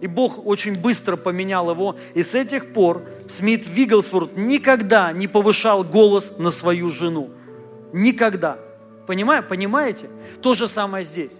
И 0.00 0.06
Бог 0.06 0.46
очень 0.46 0.80
быстро 0.80 1.16
поменял 1.16 1.68
его. 1.68 1.96
И 2.14 2.22
с 2.22 2.36
этих 2.36 2.72
пор 2.72 3.02
Смит 3.26 3.66
Вигглсворт 3.66 4.36
никогда 4.36 5.10
не 5.10 5.26
повышал 5.26 5.82
голос 5.82 6.38
на 6.38 6.52
свою 6.52 6.88
жену. 6.88 7.30
Никогда. 7.92 8.58
Понимаете? 9.08 9.48
Понимаете? 9.48 10.08
То 10.40 10.54
же 10.54 10.68
самое 10.68 11.04
здесь. 11.04 11.32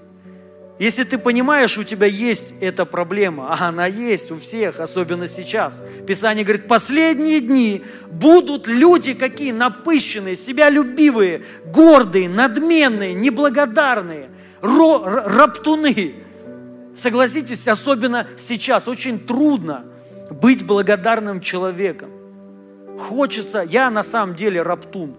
Если 0.80 1.04
ты 1.04 1.18
понимаешь, 1.18 1.76
у 1.76 1.84
тебя 1.84 2.06
есть 2.06 2.54
эта 2.62 2.86
проблема, 2.86 3.52
а 3.52 3.68
она 3.68 3.84
есть 3.84 4.30
у 4.30 4.38
всех, 4.38 4.80
особенно 4.80 5.28
сейчас. 5.28 5.82
Писание 6.06 6.42
говорит, 6.42 6.68
последние 6.68 7.40
дни 7.40 7.84
будут 8.10 8.66
люди 8.66 9.12
какие? 9.12 9.52
Напыщенные, 9.52 10.36
себялюбивые, 10.36 11.42
гордые, 11.66 12.30
надменные, 12.30 13.12
неблагодарные, 13.12 14.30
ро- 14.62 15.04
раптуны. 15.04 16.14
Согласитесь, 16.96 17.68
особенно 17.68 18.26
сейчас 18.38 18.88
очень 18.88 19.20
трудно 19.20 19.84
быть 20.30 20.64
благодарным 20.64 21.42
человеком. 21.42 22.08
Хочется, 22.98 23.66
я 23.68 23.90
на 23.90 24.02
самом 24.02 24.34
деле 24.34 24.62
раптун. 24.62 25.14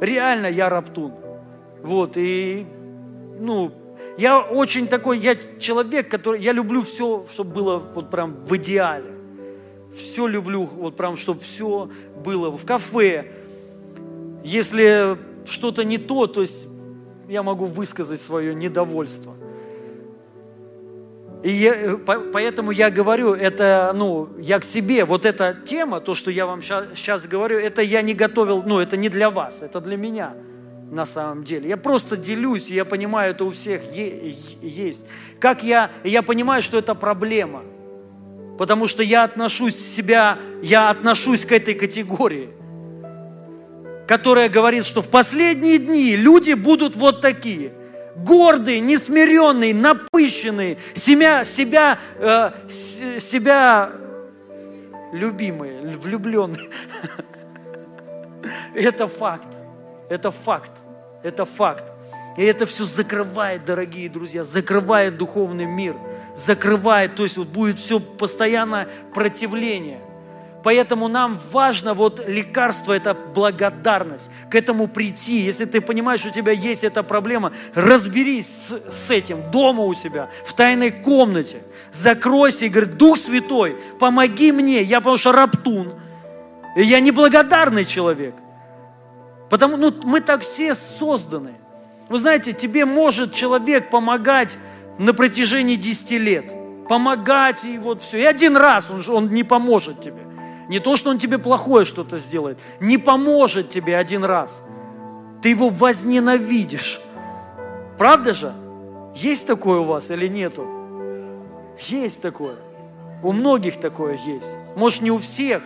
Реально 0.00 0.48
я 0.48 0.68
раптун. 0.68 1.12
Вот, 1.80 2.16
и, 2.16 2.66
ну, 3.38 3.72
я 4.18 4.40
очень 4.40 4.88
такой, 4.88 5.20
я 5.20 5.36
человек, 5.60 6.10
который, 6.10 6.42
я 6.42 6.50
люблю 6.50 6.82
все, 6.82 7.24
чтобы 7.30 7.54
было 7.54 7.78
вот 7.78 8.10
прям 8.10 8.44
в 8.44 8.56
идеале. 8.56 9.12
Все 9.94 10.26
люблю, 10.26 10.64
вот 10.64 10.96
прям, 10.96 11.16
чтобы 11.16 11.40
все 11.40 11.88
было 12.24 12.50
в 12.50 12.66
кафе. 12.66 13.32
Если 14.42 15.16
что-то 15.48 15.84
не 15.84 15.98
то, 15.98 16.26
то 16.26 16.42
есть 16.42 16.66
я 17.28 17.44
могу 17.44 17.64
высказать 17.64 18.20
свое 18.20 18.56
недовольство. 18.56 19.34
И 21.44 21.50
я, 21.50 21.96
поэтому 22.04 22.72
я 22.72 22.90
говорю, 22.90 23.34
это, 23.34 23.92
ну, 23.94 24.30
я 24.40 24.58
к 24.58 24.64
себе, 24.64 25.04
вот 25.04 25.26
эта 25.26 25.56
тема, 25.64 26.00
то, 26.00 26.14
что 26.14 26.32
я 26.32 26.46
вам 26.46 26.60
сейчас, 26.60 26.86
сейчас 26.96 27.26
говорю, 27.28 27.56
это 27.60 27.82
я 27.82 28.02
не 28.02 28.14
готовил, 28.14 28.64
ну, 28.66 28.80
это 28.80 28.96
не 28.96 29.08
для 29.10 29.30
вас, 29.30 29.62
это 29.62 29.80
для 29.80 29.96
меня 29.96 30.34
на 30.90 31.06
самом 31.06 31.44
деле. 31.44 31.68
Я 31.68 31.76
просто 31.76 32.16
делюсь, 32.16 32.68
я 32.68 32.84
понимаю, 32.84 33.32
это 33.32 33.44
у 33.44 33.52
всех 33.52 33.82
есть. 33.92 35.04
Как 35.38 35.62
я, 35.62 35.90
я 36.04 36.22
понимаю, 36.22 36.62
что 36.62 36.78
это 36.78 36.94
проблема, 36.94 37.62
потому 38.58 38.86
что 38.86 39.02
я 39.02 39.24
отношусь 39.24 39.76
себя, 39.76 40.38
я 40.62 40.90
отношусь 40.90 41.44
к 41.44 41.52
этой 41.52 41.74
категории, 41.74 42.50
которая 44.06 44.48
говорит, 44.48 44.86
что 44.86 45.02
в 45.02 45.08
последние 45.08 45.78
дни 45.78 46.16
люди 46.16 46.54
будут 46.54 46.96
вот 46.96 47.20
такие, 47.20 47.72
гордый, 48.16 48.80
несмиренный, 48.80 49.72
напыщенный, 49.72 50.78
себя, 50.94 51.44
себя, 51.44 51.98
э, 52.16 52.50
себя 52.68 53.92
любимый, 55.12 55.96
влюбленный. 55.96 56.70
Это 58.74 59.06
факт. 59.06 59.57
Это 60.08 60.30
факт. 60.30 60.72
Это 61.22 61.44
факт. 61.44 61.92
И 62.36 62.44
это 62.44 62.66
все 62.66 62.84
закрывает, 62.84 63.64
дорогие 63.64 64.08
друзья, 64.08 64.44
закрывает 64.44 65.16
духовный 65.18 65.64
мир, 65.64 65.96
закрывает, 66.36 67.16
то 67.16 67.24
есть 67.24 67.36
вот 67.36 67.48
будет 67.48 67.80
все 67.80 67.98
постоянно 67.98 68.86
противление. 69.12 70.00
Поэтому 70.62 71.08
нам 71.08 71.38
важно, 71.52 71.94
вот 71.94 72.22
лекарство– 72.28 72.92
это 72.94 73.14
благодарность, 73.14 74.30
к 74.50 74.54
этому 74.54 74.86
прийти. 74.86 75.40
Если 75.40 75.64
ты 75.64 75.80
понимаешь, 75.80 76.20
что 76.20 76.28
у 76.28 76.32
тебя 76.32 76.52
есть 76.52 76.84
эта 76.84 77.02
проблема, 77.02 77.52
разберись 77.74 78.46
с, 78.46 79.06
с 79.06 79.10
этим 79.10 79.50
дома 79.50 79.84
у 79.84 79.94
себя, 79.94 80.28
в 80.44 80.52
тайной 80.52 80.90
комнате. 80.90 81.62
Закройся 81.90 82.66
и 82.66 82.68
говори, 82.68 82.90
Дух 82.90 83.18
Святой, 83.18 83.76
помоги 83.98 84.52
мне, 84.52 84.82
я 84.82 85.00
потому 85.00 85.16
что 85.16 85.32
раптун, 85.32 85.94
я 86.76 87.00
неблагодарный 87.00 87.84
человек. 87.84 88.34
Потому 89.50 89.76
ну, 89.76 89.92
мы 90.04 90.20
так 90.20 90.42
все 90.42 90.74
созданы. 90.74 91.54
Вы 92.08 92.18
знаете, 92.18 92.52
тебе 92.52 92.84
может 92.84 93.32
человек 93.32 93.90
помогать 93.90 94.56
на 94.98 95.14
протяжении 95.14 95.76
10 95.76 96.10
лет. 96.12 96.54
Помогать 96.88 97.64
и 97.64 97.78
вот 97.78 98.02
все. 98.02 98.18
И 98.18 98.24
один 98.24 98.56
раз 98.56 98.90
он, 98.90 99.02
он 99.14 99.32
не 99.32 99.44
поможет 99.44 100.00
тебе. 100.00 100.22
Не 100.68 100.80
то, 100.80 100.96
что 100.96 101.10
он 101.10 101.18
тебе 101.18 101.38
плохое 101.38 101.84
что-то 101.84 102.18
сделает. 102.18 102.58
Не 102.80 102.98
поможет 102.98 103.70
тебе 103.70 103.96
один 103.96 104.24
раз. 104.24 104.60
Ты 105.42 105.50
его 105.50 105.68
возненавидишь. 105.68 107.00
Правда 107.96 108.34
же? 108.34 108.52
Есть 109.14 109.46
такое 109.46 109.80
у 109.80 109.84
вас 109.84 110.10
или 110.10 110.28
нету? 110.28 110.66
Есть 111.80 112.20
такое. 112.20 112.56
У 113.22 113.32
многих 113.32 113.80
такое 113.80 114.18
есть. 114.18 114.54
Может, 114.76 115.02
не 115.02 115.10
у 115.10 115.18
всех, 115.18 115.62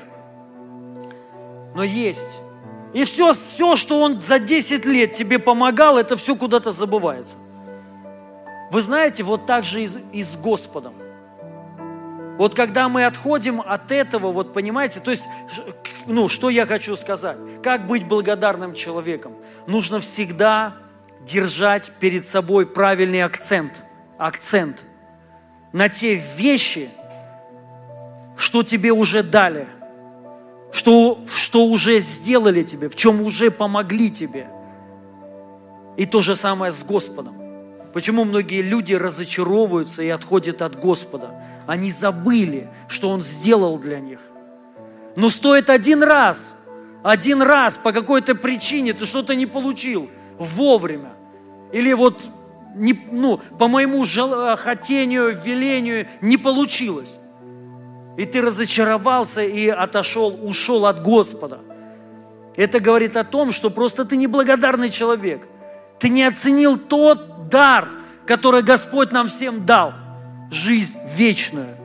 но 1.75 1.83
есть. 1.83 2.39
И 2.93 3.05
все, 3.05 3.33
все, 3.33 3.77
что 3.77 4.01
он 4.01 4.21
за 4.21 4.39
10 4.39 4.85
лет 4.85 5.15
тебе 5.15 5.39
помогал, 5.39 5.99
это 5.99 6.17
все 6.17 6.37
куда-то 6.37 6.73
забывается. 6.73 7.37
Вы 8.71 8.83
знаете, 8.83 9.23
вот 9.23 9.47
так 9.47 9.65
же 9.65 9.83
и 9.83 9.89
и 10.13 10.23
с 10.23 10.37
Господом. 10.37 10.95
Вот 12.39 12.55
когда 12.55 12.89
мы 12.89 13.05
отходим 13.05 13.61
от 13.61 13.93
этого, 13.93 14.33
вот 14.33 14.53
понимаете, 14.53 15.01
то 15.01 15.11
есть, 15.11 15.25
ну, 16.07 16.29
что 16.29 16.51
я 16.51 16.67
хочу 16.67 16.97
сказать? 16.97 17.37
Как 17.63 17.87
быть 17.87 18.07
благодарным 18.07 18.75
человеком? 18.75 19.35
Нужно 19.67 20.01
всегда 20.01 20.75
держать 21.21 21.93
перед 22.01 22.27
собой 22.27 22.67
правильный 22.67 23.23
акцент. 23.23 23.83
Акцент 24.19 24.85
на 25.73 25.89
те 25.89 26.15
вещи, 26.37 26.91
что 28.37 28.63
тебе 28.63 28.93
уже 28.93 29.23
дали– 29.23 29.67
что, 30.73 31.21
что 31.33 31.67
уже 31.67 32.01
сделали 32.01 32.63
тебе, 32.63 32.89
в 32.89 32.97
чем 32.97 33.21
уже 33.21 33.51
помогли 33.51 34.11
тебе. 34.11 34.49
И 35.97 36.07
то 36.07 36.23
же 36.23 36.35
самое 36.35 36.73
с 36.73 36.83
Господом. 36.83 37.37
Почему 37.93 38.25
многие 38.25 38.63
люди 38.63 38.95
разочаровываются 38.95 40.03
и 40.03 40.09
отходят 40.09 40.63
от 40.63 40.81
Господа? 40.81 41.35
Они 41.67 41.91
забыли, 41.91 42.71
что 42.89 43.11
Он 43.11 43.23
сделал 43.23 43.79
для 43.79 44.01
них. 44.01 44.21
Но 45.15 45.29
стоит 45.29 45.69
один 45.69 46.03
раз, 46.03 46.55
один 47.03 47.43
раз 47.43 47.77
по 47.77 47.93
какой-то 47.93 48.35
причине 48.35 48.95
ты 48.95 49.05
что-то 49.05 49.35
не 49.35 49.45
получил 49.45 50.09
вовремя. 50.39 51.13
Или 51.71 51.93
вот 51.93 52.23
не, 52.75 52.99
ну, 53.11 53.41
по 53.59 53.69
моему 53.69 54.07
хотению, 54.57 55.39
велению 55.39 56.09
не 56.23 56.39
получилось 56.39 57.19
и 58.17 58.27
ты 58.27 58.41
разочаровался 58.41 59.43
и 59.43 59.69
отошел, 59.69 60.39
ушел 60.43 60.87
от 60.87 61.03
Господа. 61.03 61.61
Это 62.57 62.81
говорит 62.81 63.17
о 63.17 63.25
том, 63.25 63.53
что 63.53 63.71
просто 63.71 64.05
ты 64.05 64.17
неблагодарный 64.17 64.91
человек. 64.91 65.47
Ты 65.99 66.11
не 66.11 66.25
оценил 66.25 66.77
тот 66.77 67.49
дар, 67.49 67.89
который 68.27 68.63
Господь 68.63 69.13
нам 69.13 69.29
всем 69.29 69.65
дал. 69.65 69.95
Жизнь 70.51 70.97
вечную. 71.15 71.77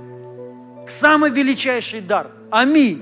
Самый 0.90 1.30
величайший 1.32 2.02
дар. 2.02 2.28
Аминь. 2.52 3.02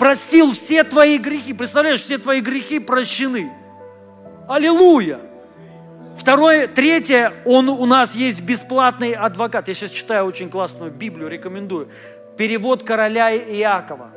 Простил 0.00 0.50
все 0.50 0.82
твои 0.82 1.18
грехи. 1.18 1.52
Представляешь, 1.52 2.00
все 2.00 2.18
твои 2.18 2.40
грехи 2.40 2.80
прощены. 2.80 3.52
Аллилуйя. 4.48 5.20
Второе, 6.16 6.68
третье, 6.68 7.32
он, 7.44 7.68
у 7.68 7.86
нас 7.86 8.14
есть 8.14 8.40
бесплатный 8.40 9.12
адвокат. 9.12 9.66
Я 9.66 9.74
сейчас 9.74 9.90
читаю 9.90 10.26
очень 10.26 10.48
классную 10.48 10.92
Библию, 10.92 11.28
рекомендую 11.28 11.88
перевод 12.36 12.82
короля 12.82 13.34
Иакова. 13.34 14.10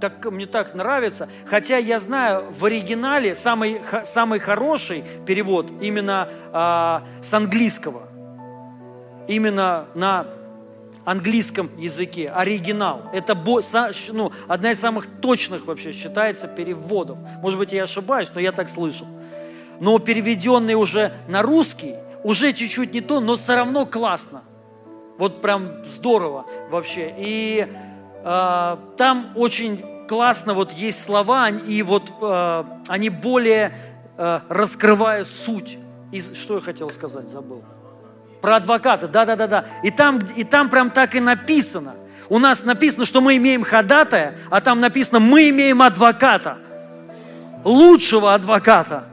Так, 0.00 0.30
мне 0.30 0.46
так 0.46 0.74
нравится. 0.74 1.28
Хотя 1.46 1.78
я 1.78 1.98
знаю, 1.98 2.50
в 2.50 2.64
оригинале 2.64 3.34
самый, 3.34 3.80
самый 4.04 4.38
хороший 4.40 5.04
перевод 5.26 5.70
именно 5.80 6.28
а, 6.52 7.02
с 7.22 7.32
английского. 7.32 8.02
Именно 9.26 9.86
на 9.94 10.26
английском 11.06 11.70
языке, 11.78 12.28
оригинал. 12.28 13.02
Это 13.12 13.34
ну, 14.12 14.32
одна 14.48 14.72
из 14.72 14.80
самых 14.80 15.06
точных 15.22 15.64
вообще 15.64 15.92
считается 15.92 16.48
переводов. 16.48 17.18
Может 17.40 17.58
быть, 17.58 17.72
я 17.72 17.84
ошибаюсь, 17.84 18.30
но 18.34 18.40
я 18.40 18.52
так 18.52 18.68
слышал. 18.68 19.06
Но 19.80 19.98
переведенный 19.98 20.74
уже 20.74 21.12
на 21.28 21.42
русский, 21.42 21.94
уже 22.24 22.52
чуть-чуть 22.52 22.92
не 22.92 23.00
то, 23.00 23.20
но 23.20 23.36
все 23.36 23.54
равно 23.54 23.86
классно. 23.86 24.42
Вот 25.18 25.40
прям 25.40 25.84
здорово 25.84 26.46
вообще. 26.70 27.14
И 27.16 27.66
э, 28.24 28.76
там 28.96 29.32
очень 29.34 29.84
классно 30.06 30.54
вот 30.54 30.72
есть 30.72 31.02
слова, 31.02 31.48
и 31.48 31.82
вот 31.82 32.12
э, 32.20 32.64
они 32.88 33.08
более 33.08 33.76
э, 34.16 34.40
раскрывают 34.48 35.28
суть. 35.28 35.78
И 36.12 36.20
что 36.20 36.56
я 36.56 36.60
хотел 36.60 36.90
сказать, 36.90 37.28
забыл. 37.28 37.64
Про 38.40 38.56
адвоката, 38.56 39.08
да-да-да-да. 39.08 39.64
И 39.82 39.90
там, 39.90 40.18
и 40.36 40.44
там 40.44 40.68
прям 40.68 40.90
так 40.90 41.14
и 41.14 41.20
написано. 41.20 41.94
У 42.28 42.38
нас 42.38 42.64
написано, 42.64 43.04
что 43.04 43.20
мы 43.20 43.36
имеем 43.36 43.62
ходатая, 43.62 44.36
а 44.50 44.60
там 44.60 44.80
написано, 44.80 45.20
мы 45.20 45.48
имеем 45.48 45.80
адвоката. 45.80 46.58
Лучшего 47.64 48.34
адвоката 48.34 49.04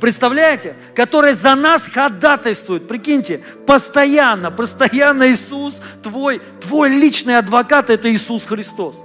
Представляете? 0.00 0.74
Который 0.94 1.34
за 1.34 1.54
нас 1.54 1.84
ходатайствует. 1.84 2.88
Прикиньте, 2.88 3.40
постоянно, 3.66 4.50
постоянно 4.50 5.30
Иисус, 5.30 5.80
твой, 6.02 6.40
твой 6.60 6.90
личный 6.90 7.38
адвокат, 7.38 7.90
это 7.90 8.12
Иисус 8.12 8.44
Христос. 8.44 8.96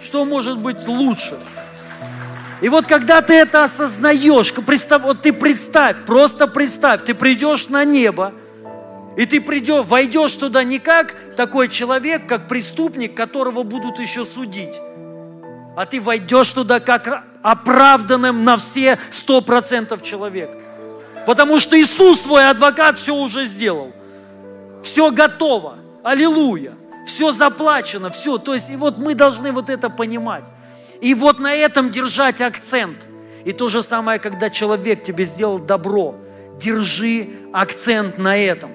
Что 0.00 0.24
может 0.24 0.58
быть 0.58 0.86
лучше? 0.86 1.38
И 2.60 2.68
вот 2.68 2.86
когда 2.86 3.22
ты 3.22 3.34
это 3.34 3.64
осознаешь, 3.64 4.52
представь, 4.52 5.02
вот 5.02 5.22
ты 5.22 5.32
представь, 5.32 6.04
просто 6.06 6.48
представь, 6.48 7.04
ты 7.04 7.14
придешь 7.14 7.68
на 7.68 7.84
небо, 7.84 8.32
и 9.16 9.26
ты 9.26 9.40
придешь, 9.40 9.84
войдешь 9.86 10.32
туда 10.32 10.64
не 10.64 10.78
как 10.78 11.14
такой 11.36 11.68
человек, 11.68 12.26
как 12.26 12.48
преступник, 12.48 13.16
которого 13.16 13.62
будут 13.62 13.98
еще 14.00 14.24
судить, 14.24 14.74
а 15.76 15.86
ты 15.86 16.00
войдешь 16.00 16.50
туда 16.50 16.80
как 16.80 17.24
оправданным 17.42 18.44
на 18.44 18.56
все 18.56 18.98
сто 19.10 19.40
процентов 19.40 20.02
человек. 20.02 20.50
Потому 21.26 21.58
что 21.58 21.78
Иисус, 21.78 22.20
твой 22.20 22.48
адвокат, 22.48 22.98
все 22.98 23.14
уже 23.14 23.46
сделал. 23.46 23.92
Все 24.82 25.10
готово. 25.10 25.78
Аллилуйя. 26.02 26.74
Все 27.06 27.32
заплачено, 27.32 28.10
все. 28.10 28.38
То 28.38 28.54
есть, 28.54 28.70
и 28.70 28.76
вот 28.76 28.98
мы 28.98 29.14
должны 29.14 29.52
вот 29.52 29.70
это 29.70 29.90
понимать. 29.90 30.44
И 31.00 31.14
вот 31.14 31.38
на 31.38 31.54
этом 31.54 31.90
держать 31.90 32.40
акцент. 32.40 33.06
И 33.44 33.52
то 33.52 33.68
же 33.68 33.82
самое, 33.82 34.18
когда 34.18 34.50
человек 34.50 35.02
тебе 35.02 35.24
сделал 35.24 35.58
добро. 35.58 36.16
Держи 36.58 37.28
акцент 37.52 38.18
на 38.18 38.36
этом. 38.36 38.70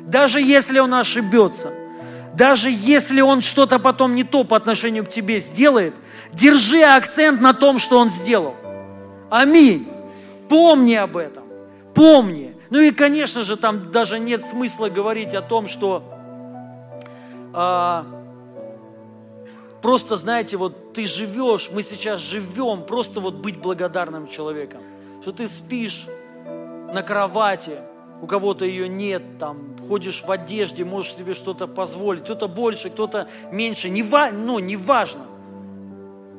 Даже 0.00 0.40
если 0.40 0.78
он 0.78 0.94
ошибется– 0.94 1.72
даже 2.36 2.70
если 2.70 3.22
он 3.22 3.40
что-то 3.40 3.78
потом 3.78 4.14
не 4.14 4.22
то 4.22 4.44
по 4.44 4.56
отношению 4.56 5.06
к 5.06 5.08
тебе 5.08 5.40
сделает, 5.40 5.94
держи 6.32 6.82
акцент 6.82 7.40
на 7.40 7.54
том, 7.54 7.78
что 7.78 7.98
он 7.98 8.10
сделал. 8.10 8.54
Аминь. 9.30 9.88
Помни 10.48 10.94
об 10.94 11.16
этом. 11.16 11.44
Помни. 11.94 12.54
Ну 12.68 12.78
и, 12.78 12.90
конечно 12.90 13.42
же, 13.42 13.56
там 13.56 13.90
даже 13.90 14.18
нет 14.18 14.44
смысла 14.44 14.90
говорить 14.90 15.34
о 15.34 15.40
том, 15.40 15.66
что 15.66 16.04
а, 17.54 18.06
просто, 19.80 20.16
знаете, 20.16 20.58
вот 20.58 20.92
ты 20.92 21.06
живешь, 21.06 21.70
мы 21.72 21.82
сейчас 21.82 22.20
живем, 22.20 22.82
просто 22.82 23.20
вот 23.20 23.36
быть 23.36 23.56
благодарным 23.56 24.28
человеком. 24.28 24.82
Что 25.22 25.32
ты 25.32 25.48
спишь 25.48 26.06
на 26.92 27.02
кровати, 27.02 27.78
у 28.26 28.28
кого-то 28.28 28.64
ее 28.64 28.88
нет, 28.88 29.22
там, 29.38 29.76
ходишь 29.86 30.24
в 30.26 30.30
одежде, 30.32 30.84
можешь 30.84 31.14
себе 31.14 31.32
что-то 31.32 31.68
позволить, 31.68 32.24
кто-то 32.24 32.48
больше, 32.48 32.90
кто-то 32.90 33.28
меньше, 33.52 33.88
не, 33.88 34.02
ва, 34.02 34.30
ну, 34.32 34.58
не 34.58 34.76
важно. 34.76 35.26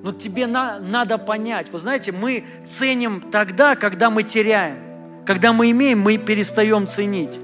Но 0.04 0.12
тебе 0.12 0.48
на, 0.48 0.80
надо 0.80 1.18
понять, 1.18 1.72
вы 1.72 1.80
знаете, 1.80 2.12
мы 2.12 2.44
ценим 2.68 3.22
тогда, 3.32 3.78
когда 3.78 4.10
мы 4.10 4.24
теряем. 4.24 4.80
Когда 5.26 5.54
мы 5.54 5.72
имеем, 5.72 6.02
мы 6.02 6.18
перестаем 6.18 6.90
ценить. 6.90 7.40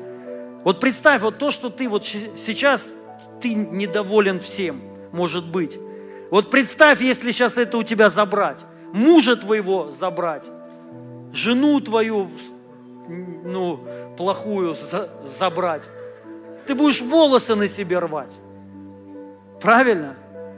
Вот 0.66 0.82
представь, 0.82 1.22
вот 1.22 1.38
то, 1.38 1.50
что 1.50 1.70
ты 1.70 1.88
вот 1.88 2.04
сейчас, 2.04 2.92
ты 3.42 3.54
недоволен 3.54 4.42
всем, 4.42 4.82
может 5.14 5.50
быть. 5.50 5.80
Вот 6.32 6.52
представь, 6.52 7.02
если 7.02 7.32
сейчас 7.32 7.58
это 7.58 7.78
у 7.78 7.84
тебя 7.84 8.10
забрать, 8.10 8.60
мужа 8.92 9.38
твоего 9.38 9.90
забрать, 9.90 10.44
жену 11.32 11.80
твою, 11.80 12.30
ну, 13.08 13.80
плохую 14.18 14.76
за, 14.76 15.10
забрать. 15.26 15.84
Ты 16.66 16.76
будешь 16.76 17.02
волосы 17.02 17.56
на 17.56 17.68
себе 17.68 18.00
рвать. 18.00 18.32
Правильно? 19.62 20.16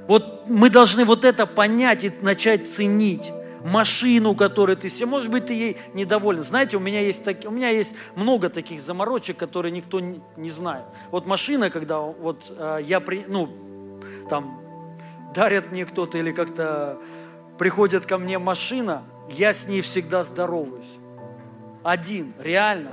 Вот 0.08 0.48
мы 0.48 0.70
должны 0.70 1.06
вот 1.06 1.26
это 1.26 1.46
понять 1.46 2.04
и 2.04 2.12
начать 2.22 2.70
ценить 2.70 3.32
машину, 3.66 4.36
которую 4.36 4.78
ты 4.78 4.90
себе, 4.90 5.08
может 5.08 5.32
быть, 5.32 5.48
ты 5.48 5.54
ей 5.54 5.78
недоволен. 5.94 6.44
Знаете, 6.44 6.78
у 6.78 6.80
меня 6.80 7.02
есть, 7.02 7.24
так, 7.24 7.38
у 7.46 7.50
меня 7.50 7.70
есть 7.70 7.96
много 8.16 8.50
таких 8.50 8.80
заморочек, 8.80 9.38
которые 9.38 9.72
никто 9.72 10.00
не, 10.00 10.50
знает. 10.52 10.86
Вот 11.10 11.26
машина, 11.26 11.72
когда 11.72 12.00
вот 12.00 12.46
э, 12.50 12.80
я, 12.84 13.00
при, 13.00 13.26
ну, 13.28 13.50
там, 14.30 14.62
дарят 15.34 15.72
мне 15.72 15.86
кто-то 15.86 16.20
или 16.20 16.32
как-то 16.32 17.00
приходит 17.58 18.06
ко 18.06 18.20
мне 18.20 18.38
машина, 18.38 19.04
я 19.30 19.52
с 19.52 19.68
ней 19.68 19.82
всегда 19.82 20.24
здороваюсь. 20.24 21.00
Один, 21.86 22.34
реально. 22.40 22.90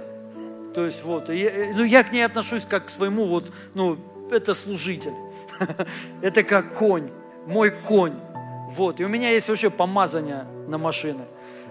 То 0.74 0.85
есть 0.85 1.02
вот, 1.02 1.31
я, 1.31 1.72
ну 1.74 1.83
я 1.83 2.05
к 2.05 2.12
ней 2.12 2.24
отношусь 2.24 2.66
как 2.66 2.87
к 2.87 2.90
своему 2.90 3.24
вот, 3.24 3.50
ну, 3.72 3.96
это 4.31 4.52
служитель. 4.52 5.14
Это 6.20 6.42
как 6.42 6.74
конь, 6.74 7.09
мой 7.46 7.70
конь. 7.70 8.12
Вот, 8.70 9.00
и 9.00 9.05
у 9.05 9.09
меня 9.09 9.31
есть 9.31 9.48
вообще 9.48 9.70
помазание 9.70 10.44
на 10.68 10.76
машины. 10.76 11.24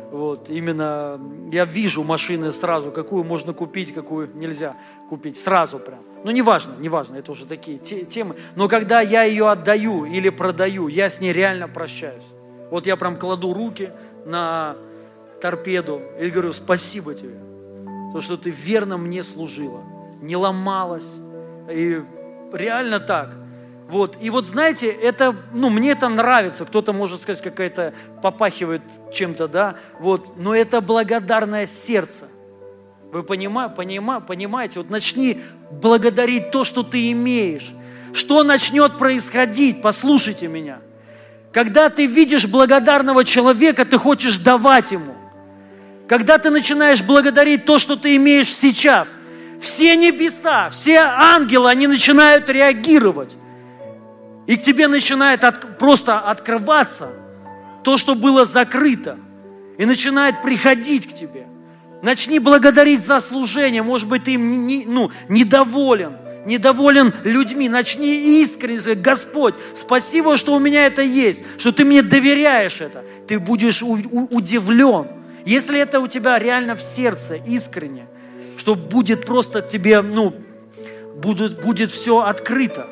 Вот, 0.10 0.50
именно 0.50 1.22
я 1.52 1.66
вижу 1.66 2.04
машины 2.04 2.52
сразу, 2.52 2.92
какую 2.92 3.24
можно 3.24 3.54
купить, 3.54 3.94
какую 3.94 4.36
нельзя 4.36 4.76
купить, 5.08 5.38
сразу 5.38 5.78
прям. 5.78 6.00
Ну, 6.24 6.32
неважно, 6.32 6.74
неважно, 6.80 7.18
это 7.18 7.32
уже 7.34 7.46
такие 7.46 7.78
те, 7.78 8.04
темы. 8.04 8.36
Но 8.56 8.68
когда 8.68 9.00
я 9.00 9.24
ее 9.24 9.48
отдаю 9.48 10.06
или 10.06 10.30
продаю, 10.30 10.88
я 10.88 11.08
с 11.08 11.22
ней 11.22 11.34
реально 11.34 11.68
прощаюсь. 11.68 12.26
Вот 12.72 12.88
я 12.88 12.96
прям 12.96 13.16
кладу 13.16 13.54
руки 13.54 13.92
на 14.26 14.76
торпеду 15.42 16.02
и 16.20 16.30
говорю, 16.30 16.54
спасибо 16.54 17.14
тебе, 17.14 17.38
то, 18.14 18.22
что 18.22 18.38
ты 18.38 18.50
верно 18.50 18.98
мне 18.98 19.24
служила, 19.24 19.82
не 20.22 20.36
ломалась. 20.36 21.10
И 21.70 22.02
реально 22.54 23.00
так. 23.00 23.34
Вот. 23.90 24.18
И 24.22 24.30
вот 24.30 24.48
знаете, 24.48 24.88
это, 24.90 25.36
ну, 25.54 25.70
мне 25.70 25.92
это 25.92 26.08
нравится. 26.08 26.66
Кто-то 26.66 26.94
может 26.94 27.20
сказать, 27.22 27.42
какая-то 27.42 27.94
попахивает 28.22 28.82
чем-то, 29.14 29.48
да. 29.48 29.76
Вот. 30.00 30.38
Но 30.38 30.56
это 30.56 30.80
благодарное 30.80 31.66
сердце. 31.66 32.26
Вы 33.12 33.24
понимаете, 33.24 33.76
понимаете, 33.76 34.26
понимаете? 34.26 34.80
Вот 34.80 34.90
начни 34.90 35.42
благодарить 35.70 36.52
то, 36.52 36.64
что 36.64 36.84
ты 36.84 37.12
имеешь. 37.12 37.72
Что 38.14 38.44
начнет 38.44 38.98
происходить? 38.98 39.82
Послушайте 39.82 40.48
меня. 40.48 40.80
Когда 41.52 41.90
ты 41.90 42.06
видишь 42.06 42.48
благодарного 42.48 43.26
человека, 43.26 43.84
ты 43.84 43.98
хочешь 43.98 44.38
давать 44.38 44.92
ему. 44.92 45.16
Когда 46.12 46.38
ты 46.40 46.50
начинаешь 46.50 47.02
благодарить 47.02 47.64
то, 47.64 47.78
что 47.78 47.96
ты 47.96 48.18
имеешь 48.18 48.54
сейчас, 48.54 49.16
все 49.62 49.96
небеса, 49.96 50.70
все 50.70 50.98
ангелы, 50.98 51.70
они 51.70 51.88
начинают 51.88 52.50
реагировать. 52.50 53.38
И 54.46 54.58
к 54.58 54.62
тебе 54.62 54.90
начинает 54.90 55.46
от, 55.46 55.78
просто 55.78 56.20
открываться 56.20 57.14
то, 57.86 57.96
что 57.96 58.16
было 58.16 58.44
закрыто. 58.44 59.20
И 59.78 59.86
начинает 59.86 60.42
приходить 60.42 61.08
к 61.08 61.14
тебе. 61.14 61.48
Начни 62.02 62.40
благодарить 62.40 63.00
за 63.00 63.22
служение. 63.22 63.82
Может 63.82 64.10
быть, 64.10 64.26
ты 64.26 64.34
им 64.34 64.68
не, 64.68 64.84
ну, 64.84 65.12
недоволен, 65.30 66.18
недоволен 66.46 67.14
людьми. 67.24 67.70
Начни 67.70 68.42
искренне 68.42 68.82
сказать, 68.82 69.02
Господь, 69.02 69.56
спасибо, 69.74 70.36
что 70.36 70.56
у 70.56 70.60
меня 70.60 70.88
это 70.88 71.04
есть, 71.04 71.42
что 71.58 71.72
ты 71.72 71.86
мне 71.86 72.02
доверяешь 72.02 72.82
это. 72.82 73.02
Ты 73.30 73.40
будешь 73.40 73.82
удивлен. 73.82 75.21
Если 75.46 75.80
это 75.80 76.00
у 76.00 76.08
тебя 76.08 76.38
реально 76.40 76.76
в 76.76 76.82
сердце, 76.82 77.36
искренне, 77.36 78.08
что 78.58 78.76
будет 78.76 79.26
просто 79.26 79.62
тебе, 79.62 80.02
ну, 80.02 80.34
будет, 81.16 81.62
будет 81.62 81.92
все 81.92 82.20
открыто 82.20 82.88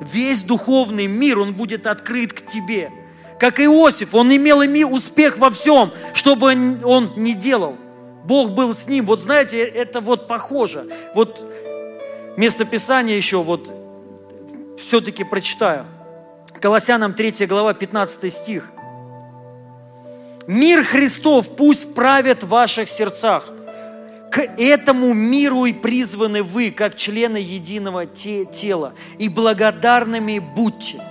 весь 0.00 0.42
духовный 0.42 1.06
мир, 1.06 1.38
он 1.38 1.54
будет 1.54 1.86
открыт 1.86 2.32
к 2.32 2.44
тебе. 2.46 2.90
Как 3.38 3.60
Иосиф, 3.60 4.14
он 4.14 4.34
имел 4.34 4.60
успех 4.92 5.38
во 5.38 5.50
всем, 5.50 5.92
что 6.14 6.36
бы 6.36 6.48
он 6.84 7.12
не 7.16 7.34
делал. 7.34 7.76
Бог 8.24 8.50
был 8.52 8.74
с 8.74 8.86
ним. 8.86 9.06
Вот 9.06 9.20
знаете, 9.20 9.62
это 9.62 10.00
вот 10.00 10.26
похоже. 10.26 10.86
Вот 11.14 11.44
место 12.36 12.64
Писания 12.64 13.16
еще 13.16 13.42
вот 13.42 13.70
все-таки 14.78 15.22
прочитаю. 15.22 15.86
Колоссянам 16.60 17.12
3 17.12 17.46
глава, 17.46 17.74
15 17.74 18.32
стих. 18.32 18.70
«Мир 20.46 20.84
Христов 20.84 21.56
пусть 21.56 21.94
правит 21.94 22.44
в 22.44 22.48
ваших 22.48 22.88
сердцах, 22.88 23.52
к 24.30 24.40
этому 24.58 25.14
миру 25.14 25.64
и 25.64 25.72
призваны 25.72 26.42
вы, 26.42 26.70
как 26.70 26.94
члены 26.94 27.38
единого 27.38 28.04
те, 28.04 28.44
тела, 28.44 28.92
и 29.18 29.28
благодарными 29.28 30.38
будьте. 30.38 31.02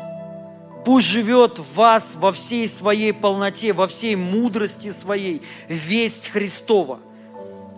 Пусть 0.85 1.07
живет 1.07 1.57
в 1.57 1.73
вас 1.73 2.11
во 2.13 2.31
всей 2.31 2.67
своей 2.67 3.11
полноте, 3.13 3.73
во 3.73 3.87
всей 3.87 4.15
мудрости 4.15 4.91
своей, 4.91 5.41
весть 5.67 6.27
Христова. 6.27 6.99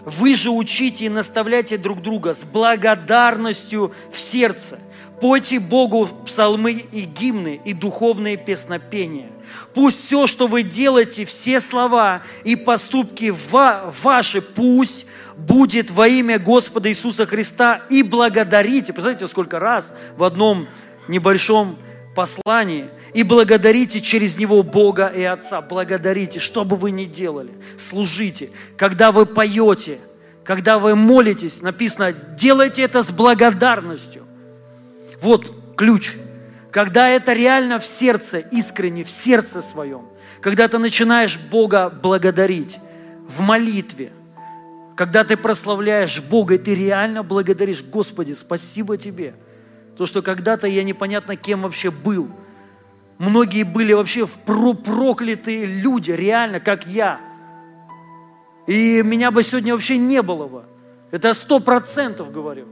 Вы 0.03 0.35
же 0.35 0.49
учите 0.49 1.05
и 1.05 1.09
наставляйте 1.09 1.77
друг 1.77 2.01
друга 2.01 2.33
с 2.33 2.43
благодарностью 2.43 3.93
в 4.11 4.19
сердце. 4.19 4.79
Пойте 5.21 5.61
Богу 5.61 6.09
псалмы 6.25 6.73
и 6.91 7.01
гимны 7.01 7.61
и 7.63 7.73
духовные 7.73 8.35
песнопения. 8.35 9.29
Пусть 9.73 10.05
все, 10.05 10.27
что 10.27 10.47
вы 10.47 10.63
делаете, 10.63 11.25
все 11.25 11.59
слова 11.59 12.23
и 12.43 12.55
поступки 12.55 13.33
ваши, 13.51 14.41
пусть 14.41 15.05
будет 15.37 15.91
во 15.91 16.07
имя 16.07 16.39
Господа 16.39 16.89
Иисуса 16.89 17.25
Христа 17.25 17.83
и 17.89 18.03
благодарите. 18.03 18.93
Представляете, 18.93 19.27
сколько 19.27 19.59
раз 19.59 19.93
в 20.17 20.23
одном 20.23 20.67
небольшом 21.07 21.77
послании. 22.15 22.89
И 23.13 23.23
благодарите 23.23 24.01
через 24.01 24.37
него 24.37 24.63
Бога 24.63 25.07
и 25.07 25.23
Отца. 25.23 25.61
Благодарите, 25.61 26.39
что 26.39 26.65
бы 26.65 26.75
вы 26.75 26.91
ни 26.91 27.05
делали. 27.05 27.51
Служите. 27.77 28.49
Когда 28.75 29.11
вы 29.11 29.25
поете, 29.25 29.99
когда 30.43 30.79
вы 30.79 30.95
молитесь, 30.95 31.61
написано, 31.61 32.11
делайте 32.11 32.81
это 32.81 33.03
с 33.03 33.11
благодарностью. 33.11 34.25
Вот 35.21 35.53
ключ. 35.75 36.13
Когда 36.77 37.09
это 37.09 37.33
реально 37.33 37.79
в 37.79 37.85
сердце, 37.85 38.37
искренне, 38.37 39.03
в 39.03 39.09
сердце 39.09 39.63
своем. 39.63 40.09
Когда 40.41 40.67
ты 40.67 40.77
начинаешь 40.77 41.39
Бога 41.39 41.89
благодарить 41.89 42.77
в 43.27 43.41
молитве, 43.41 44.11
когда 44.95 45.23
ты 45.23 45.37
прославляешь 45.37 46.21
Бога, 46.21 46.53
и 46.53 46.57
ты 46.59 46.75
реально 46.75 47.23
благодаришь, 47.23 47.81
Господи, 47.81 48.33
спасибо 48.33 48.95
Тебе. 48.95 49.33
То, 49.97 50.05
что 50.05 50.21
когда-то 50.21 50.67
я 50.67 50.83
непонятно 50.83 51.35
кем 51.35 51.63
вообще 51.63 51.89
был. 51.89 52.29
Многие 53.17 53.63
были 53.63 53.93
вообще 53.93 54.27
проклятые 54.27 55.65
люди, 55.65 56.11
реально, 56.11 56.59
как 56.59 56.85
я. 56.85 57.19
И 58.67 59.01
меня 59.01 59.31
бы 59.31 59.41
сегодня 59.41 59.73
вообще 59.73 59.97
не 59.97 60.21
было 60.21 60.47
бы. 60.47 60.65
Это 61.09 61.33
сто 61.33 61.59
процентов 61.59 62.31
говорю. 62.31 62.67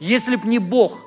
Если 0.00 0.36
б 0.36 0.48
не 0.48 0.58
Бог. 0.58 0.98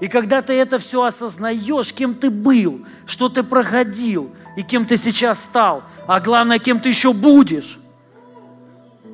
И 0.00 0.08
когда 0.08 0.42
ты 0.42 0.52
это 0.52 0.78
все 0.78 1.02
осознаешь, 1.02 1.92
кем 1.92 2.14
ты 2.14 2.30
был, 2.30 2.84
что 3.06 3.28
ты 3.28 3.42
проходил, 3.42 4.30
и 4.56 4.62
кем 4.62 4.86
ты 4.86 4.96
сейчас 4.96 5.42
стал, 5.42 5.82
а 6.06 6.20
главное, 6.20 6.58
кем 6.58 6.80
ты 6.80 6.90
еще 6.90 7.12
будешь, 7.12 7.78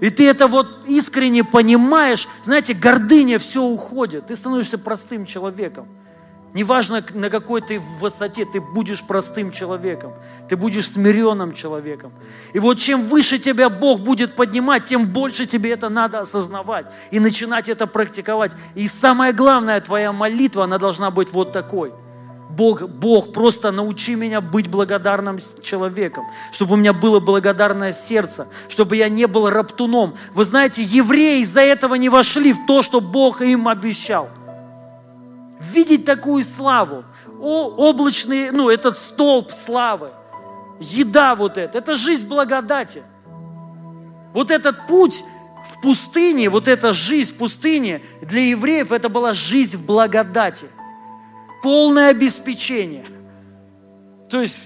и 0.02 0.10
ты 0.10 0.28
это 0.28 0.48
вот 0.48 0.84
искренне 0.88 1.44
понимаешь, 1.44 2.26
знаете, 2.42 2.74
гордыня 2.74 3.38
все 3.38 3.62
уходит. 3.62 4.26
Ты 4.26 4.34
становишься 4.34 4.76
простым 4.76 5.24
человеком. 5.26 5.86
Неважно, 6.54 7.02
на 7.14 7.30
какой 7.30 7.62
ты 7.62 7.80
высоте, 8.00 8.44
ты 8.44 8.60
будешь 8.60 9.02
простым 9.02 9.50
человеком. 9.52 10.12
Ты 10.48 10.56
будешь 10.56 10.90
смиренным 10.90 11.54
человеком. 11.54 12.12
И 12.52 12.58
вот 12.58 12.78
чем 12.78 13.06
выше 13.06 13.38
тебя 13.38 13.70
Бог 13.70 14.00
будет 14.00 14.34
поднимать, 14.34 14.84
тем 14.84 15.06
больше 15.06 15.46
тебе 15.46 15.72
это 15.72 15.88
надо 15.88 16.20
осознавать 16.20 16.86
и 17.10 17.20
начинать 17.20 17.68
это 17.68 17.86
практиковать. 17.86 18.52
И 18.74 18.86
самое 18.86 19.32
главное, 19.32 19.80
твоя 19.80 20.12
молитва, 20.12 20.64
она 20.64 20.78
должна 20.78 21.10
быть 21.10 21.32
вот 21.32 21.52
такой– 21.52 21.92
Бог, 22.56 22.82
Бог, 22.82 23.32
просто 23.32 23.70
научи 23.70 24.14
меня 24.14 24.40
быть 24.40 24.68
благодарным 24.68 25.38
человеком, 25.62 26.26
чтобы 26.52 26.74
у 26.74 26.76
меня 26.76 26.92
было 26.92 27.18
благодарное 27.18 27.92
сердце, 27.92 28.46
чтобы 28.68 28.96
я 28.96 29.08
не 29.08 29.26
был 29.26 29.48
раптуном. 29.48 30.14
Вы 30.34 30.44
знаете, 30.44 30.82
евреи 30.82 31.40
из-за 31.40 31.62
этого 31.62 31.94
не 31.94 32.08
вошли 32.08 32.52
в 32.52 32.66
то, 32.66 32.82
что 32.82 33.00
Бог 33.00 33.40
им 33.40 33.68
обещал. 33.68 34.28
Видеть 35.70 36.04
такую 36.04 36.42
славу, 36.42 37.04
о, 37.40 37.68
облачный, 37.68 38.50
ну, 38.50 38.68
этот 38.68 38.98
столб 38.98 39.52
славы, 39.52 40.10
еда 40.80 41.36
вот 41.36 41.56
эта, 41.56 41.78
это 41.78 41.94
жизнь 41.94 42.26
благодати. 42.26 43.02
Вот 44.34 44.50
этот 44.50 44.88
путь, 44.88 45.22
в 45.64 45.80
пустыне, 45.80 46.50
вот 46.50 46.66
эта 46.66 46.92
жизнь 46.92 47.32
в 47.32 47.38
пустыне, 47.38 48.02
для 48.20 48.40
евреев 48.40 48.90
это 48.90 49.08
была 49.08 49.32
жизнь 49.32 49.76
в 49.76 49.86
благодати. 49.86 50.66
Полное 51.62 52.10
обеспечение. 52.10 53.06
То 54.28 54.40
есть, 54.40 54.58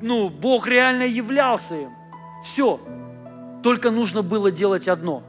ну, 0.00 0.28
Бог 0.28 0.66
реально 0.66 1.04
являлся 1.04 1.76
им. 1.76 1.90
Все. 2.42 2.80
Только 3.62 3.92
нужно 3.92 4.22
было 4.22 4.50
делать 4.50 4.88
одно. 4.88 5.22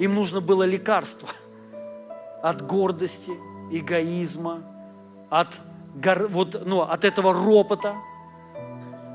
Им 0.00 0.14
нужно 0.16 0.40
было 0.40 0.64
лекарство 0.64 1.28
от 2.42 2.66
гордости, 2.66 3.32
эгоизма, 3.70 4.62
от, 5.28 5.60
вот, 6.28 6.62
ну, 6.66 6.82
от 6.82 7.04
этого 7.04 7.32
ропота. 7.32 7.94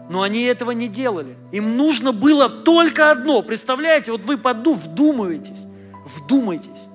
Но 0.09 0.21
они 0.21 0.43
этого 0.43 0.71
не 0.71 0.87
делали. 0.87 1.35
Им 1.51 1.77
нужно 1.77 2.11
было 2.11 2.47
только 2.49 3.11
одно. 3.11 3.41
Представляете, 3.41 4.11
вот 4.11 4.21
вы 4.21 4.37
поду, 4.37 4.75
вдумываетесь, 4.75 5.65
вдумайтесь. 6.05 6.87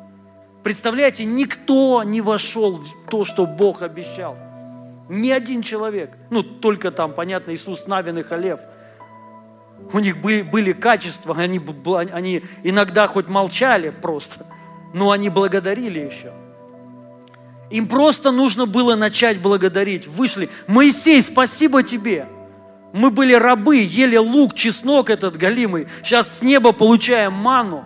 Представляете, 0.62 1.24
никто 1.24 2.02
не 2.04 2.20
вошел 2.20 2.78
в 2.78 3.10
то, 3.10 3.24
что 3.24 3.46
Бог 3.46 3.82
обещал. 3.82 4.36
Ни 5.08 5.30
один 5.30 5.62
человек. 5.62 6.16
Ну, 6.30 6.42
только 6.42 6.92
там, 6.92 7.12
понятно, 7.12 7.52
Иисус 7.52 7.86
Навин 7.86 8.18
и 8.18 8.22
Халев. 8.22 8.60
У 9.92 9.98
них 9.98 10.20
были, 10.20 10.42
были 10.42 10.72
качества, 10.72 11.34
они, 11.36 11.60
они 12.12 12.42
иногда 12.62 13.06
хоть 13.06 13.28
молчали 13.28 13.90
просто, 13.90 14.46
но 14.92 15.10
они 15.10 15.30
благодарили 15.30 15.98
еще. 15.98 16.32
Им 17.70 17.86
просто 17.86 18.32
нужно 18.32 18.66
было 18.66 18.96
начать 18.96 19.40
благодарить. 19.40 20.06
Вышли. 20.06 20.50
Моисей, 20.66 21.22
спасибо 21.22 21.82
тебе. 21.82 22.28
Мы 22.92 23.10
были 23.10 23.32
рабы, 23.34 23.76
ели 23.76 24.16
лук, 24.16 24.54
чеснок 24.54 25.10
этот 25.10 25.36
галимый. 25.36 25.86
Сейчас 26.02 26.38
с 26.38 26.42
неба 26.42 26.72
получаем 26.72 27.32
ману. 27.32 27.84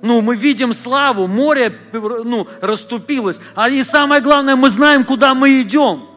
Ну, 0.00 0.20
мы 0.20 0.34
видим 0.34 0.72
славу, 0.72 1.26
море 1.28 1.78
ну, 1.92 2.48
расступилось. 2.60 3.38
А 3.54 3.68
и 3.68 3.82
самое 3.82 4.20
главное, 4.20 4.56
мы 4.56 4.68
знаем, 4.70 5.04
куда 5.04 5.34
мы 5.34 5.60
идем. 5.60 6.08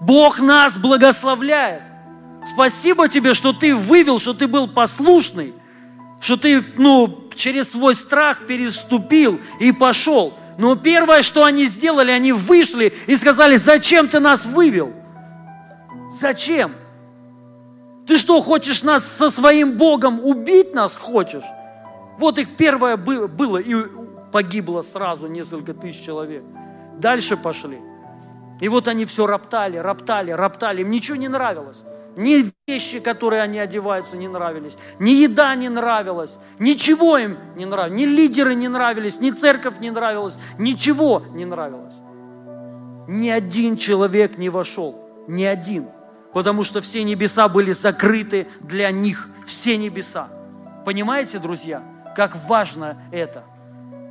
Бог 0.00 0.38
нас 0.38 0.76
благословляет. 0.76 1.82
Спасибо 2.46 3.08
тебе, 3.08 3.34
что 3.34 3.52
ты 3.52 3.74
вывел, 3.74 4.18
что 4.18 4.32
ты 4.32 4.46
был 4.46 4.68
послушный, 4.68 5.52
что 6.20 6.36
ты 6.36 6.64
ну, 6.76 7.28
через 7.34 7.72
свой 7.72 7.94
страх 7.94 8.46
переступил 8.46 9.40
и 9.60 9.72
пошел. 9.72 10.32
Но 10.58 10.74
первое, 10.74 11.22
что 11.22 11.44
они 11.44 11.66
сделали, 11.66 12.10
они 12.10 12.32
вышли 12.32 12.92
и 13.06 13.16
сказали, 13.16 13.56
зачем 13.56 14.08
ты 14.08 14.18
нас 14.18 14.44
вывел? 14.44 14.92
Зачем? 16.20 16.72
Ты 18.06 18.18
что, 18.18 18.40
хочешь 18.42 18.82
нас 18.82 19.04
со 19.06 19.30
своим 19.30 19.76
Богом 19.76 20.20
убить 20.24 20.74
нас 20.74 20.96
хочешь? 20.96 21.44
Вот 22.18 22.38
их 22.38 22.56
первое 22.56 22.96
было, 22.96 23.58
и 23.58 23.76
погибло 24.32 24.82
сразу 24.82 25.28
несколько 25.28 25.74
тысяч 25.74 26.04
человек. 26.04 26.42
Дальше 26.98 27.36
пошли. 27.36 27.78
И 28.60 28.68
вот 28.68 28.88
они 28.88 29.04
все 29.04 29.26
роптали, 29.26 29.76
роптали, 29.76 30.32
роптали. 30.32 30.80
Им 30.80 30.90
ничего 30.90 31.16
не 31.16 31.28
нравилось. 31.28 31.84
Ни 32.18 32.50
вещи, 32.66 32.98
которые 32.98 33.42
они 33.42 33.60
одеваются, 33.60 34.16
не 34.16 34.26
нравились. 34.26 34.76
Ни 34.98 35.10
еда 35.10 35.54
не 35.54 35.68
нравилась. 35.68 36.36
Ничего 36.58 37.16
им 37.16 37.38
не 37.54 37.64
нравилось. 37.64 37.96
Ни 37.96 38.06
лидеры 38.06 38.56
не 38.56 38.66
нравились, 38.66 39.20
ни 39.20 39.30
церковь 39.30 39.78
не 39.78 39.92
нравилась. 39.92 40.36
Ничего 40.58 41.22
не 41.32 41.44
нравилось. 41.44 41.94
Ни 43.06 43.28
один 43.28 43.76
человек 43.76 44.36
не 44.36 44.48
вошел. 44.48 44.96
Ни 45.28 45.44
один. 45.44 45.90
Потому 46.32 46.64
что 46.64 46.80
все 46.80 47.04
небеса 47.04 47.48
были 47.48 47.70
закрыты 47.70 48.48
для 48.58 48.90
них. 48.90 49.28
Все 49.46 49.76
небеса. 49.76 50.28
Понимаете, 50.84 51.38
друзья, 51.38 51.84
как 52.16 52.36
важно 52.48 53.00
это? 53.12 53.44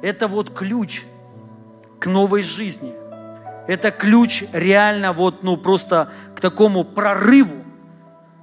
Это 0.02 0.30
вот 0.30 0.52
ключ 0.52 1.04
к 2.00 2.06
новой 2.06 2.42
жизни. 2.42 2.94
Это 3.68 3.92
ключ 3.92 4.46
реально 4.54 5.12
вот, 5.12 5.44
ну, 5.44 5.58
просто 5.58 6.10
к 6.38 6.40
такому 6.40 6.86
прорыву, 6.86 7.57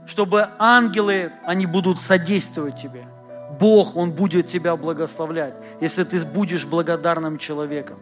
чтобы 0.06 0.48
ангелы, 0.58 1.32
они 1.44 1.66
будут 1.66 2.00
содействовать 2.00 2.76
тебе. 2.76 3.06
Бог, 3.58 3.96
Он 3.96 4.12
будет 4.12 4.46
тебя 4.46 4.76
благословлять, 4.76 5.54
если 5.80 6.04
ты 6.04 6.24
будешь 6.24 6.66
благодарным 6.66 7.38
человеком. 7.38 7.98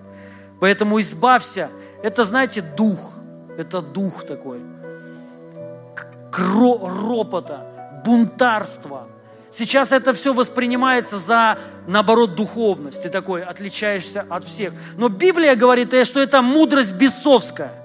Поэтому 0.60 1.00
избавься. 1.00 1.70
Это, 2.02 2.24
знаете, 2.24 2.62
дух. 2.62 3.14
Это 3.58 3.82
дух 3.82 4.24
такой. 4.24 4.60
Кро, 6.30 6.88
ропота, 6.88 7.66
бунтарства. 8.04 9.08
Сейчас 9.50 9.92
это 9.92 10.14
все 10.14 10.32
воспринимается 10.32 11.18
за, 11.18 11.58
наоборот, 11.86 12.34
духовность. 12.34 13.02
Ты 13.02 13.10
такой 13.10 13.42
отличаешься 13.42 14.24
от 14.30 14.44
всех. 14.44 14.72
Но 14.96 15.08
Библия 15.08 15.54
говорит, 15.56 15.94
что 16.06 16.20
это 16.20 16.40
мудрость 16.40 16.92
бесовская. 16.94 17.81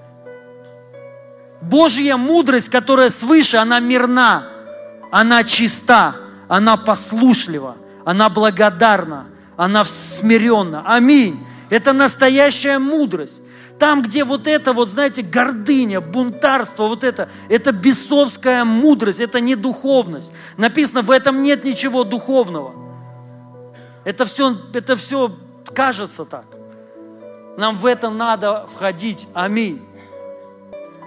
Божья 1.60 2.16
мудрость, 2.16 2.68
которая 2.68 3.10
свыше, 3.10 3.56
она 3.56 3.80
мирна, 3.80 4.48
она 5.10 5.42
чиста, 5.44 6.16
она 6.48 6.76
послушлива, 6.76 7.76
она 8.04 8.28
благодарна, 8.28 9.26
она 9.56 9.84
смиренна. 9.84 10.82
Аминь. 10.86 11.46
Это 11.68 11.92
настоящая 11.92 12.78
мудрость. 12.78 13.38
Там, 13.78 14.02
где 14.02 14.24
вот 14.24 14.46
это, 14.46 14.72
вот 14.72 14.88
знаете, 14.88 15.22
гордыня, 15.22 16.00
бунтарство, 16.00 16.88
вот 16.88 17.04
это, 17.04 17.28
это 17.48 17.70
бесовская 17.70 18.64
мудрость, 18.64 19.20
это 19.20 19.40
не 19.40 19.54
духовность. 19.54 20.32
Написано, 20.56 21.02
в 21.02 21.10
этом 21.10 21.42
нет 21.42 21.64
ничего 21.64 22.02
духовного. 22.02 22.74
Это 24.04 24.24
все, 24.24 24.56
это 24.72 24.96
все 24.96 25.36
кажется 25.74 26.24
так. 26.24 26.46
Нам 27.56 27.76
в 27.76 27.86
это 27.86 28.10
надо 28.10 28.66
входить. 28.72 29.28
Аминь 29.34 29.87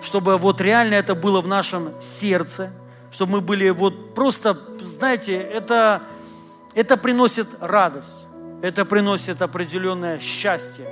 чтобы 0.02 0.38
вот 0.38 0.62
реально 0.62 0.96
это 0.96 1.16
было 1.16 1.42
в 1.42 1.48
нашем 1.48 1.94
сердце, 2.02 2.72
чтобы 3.12 3.34
мы 3.34 3.42
были 3.42 3.70
вот 3.70 4.14
просто, 4.14 4.58
знаете, 4.80 5.36
это, 5.36 6.04
это 6.74 6.98
приносит 6.98 7.48
радость, 7.60 8.26
это 8.62 8.86
приносит 8.86 9.42
определенное 9.42 10.20
счастье, 10.20 10.88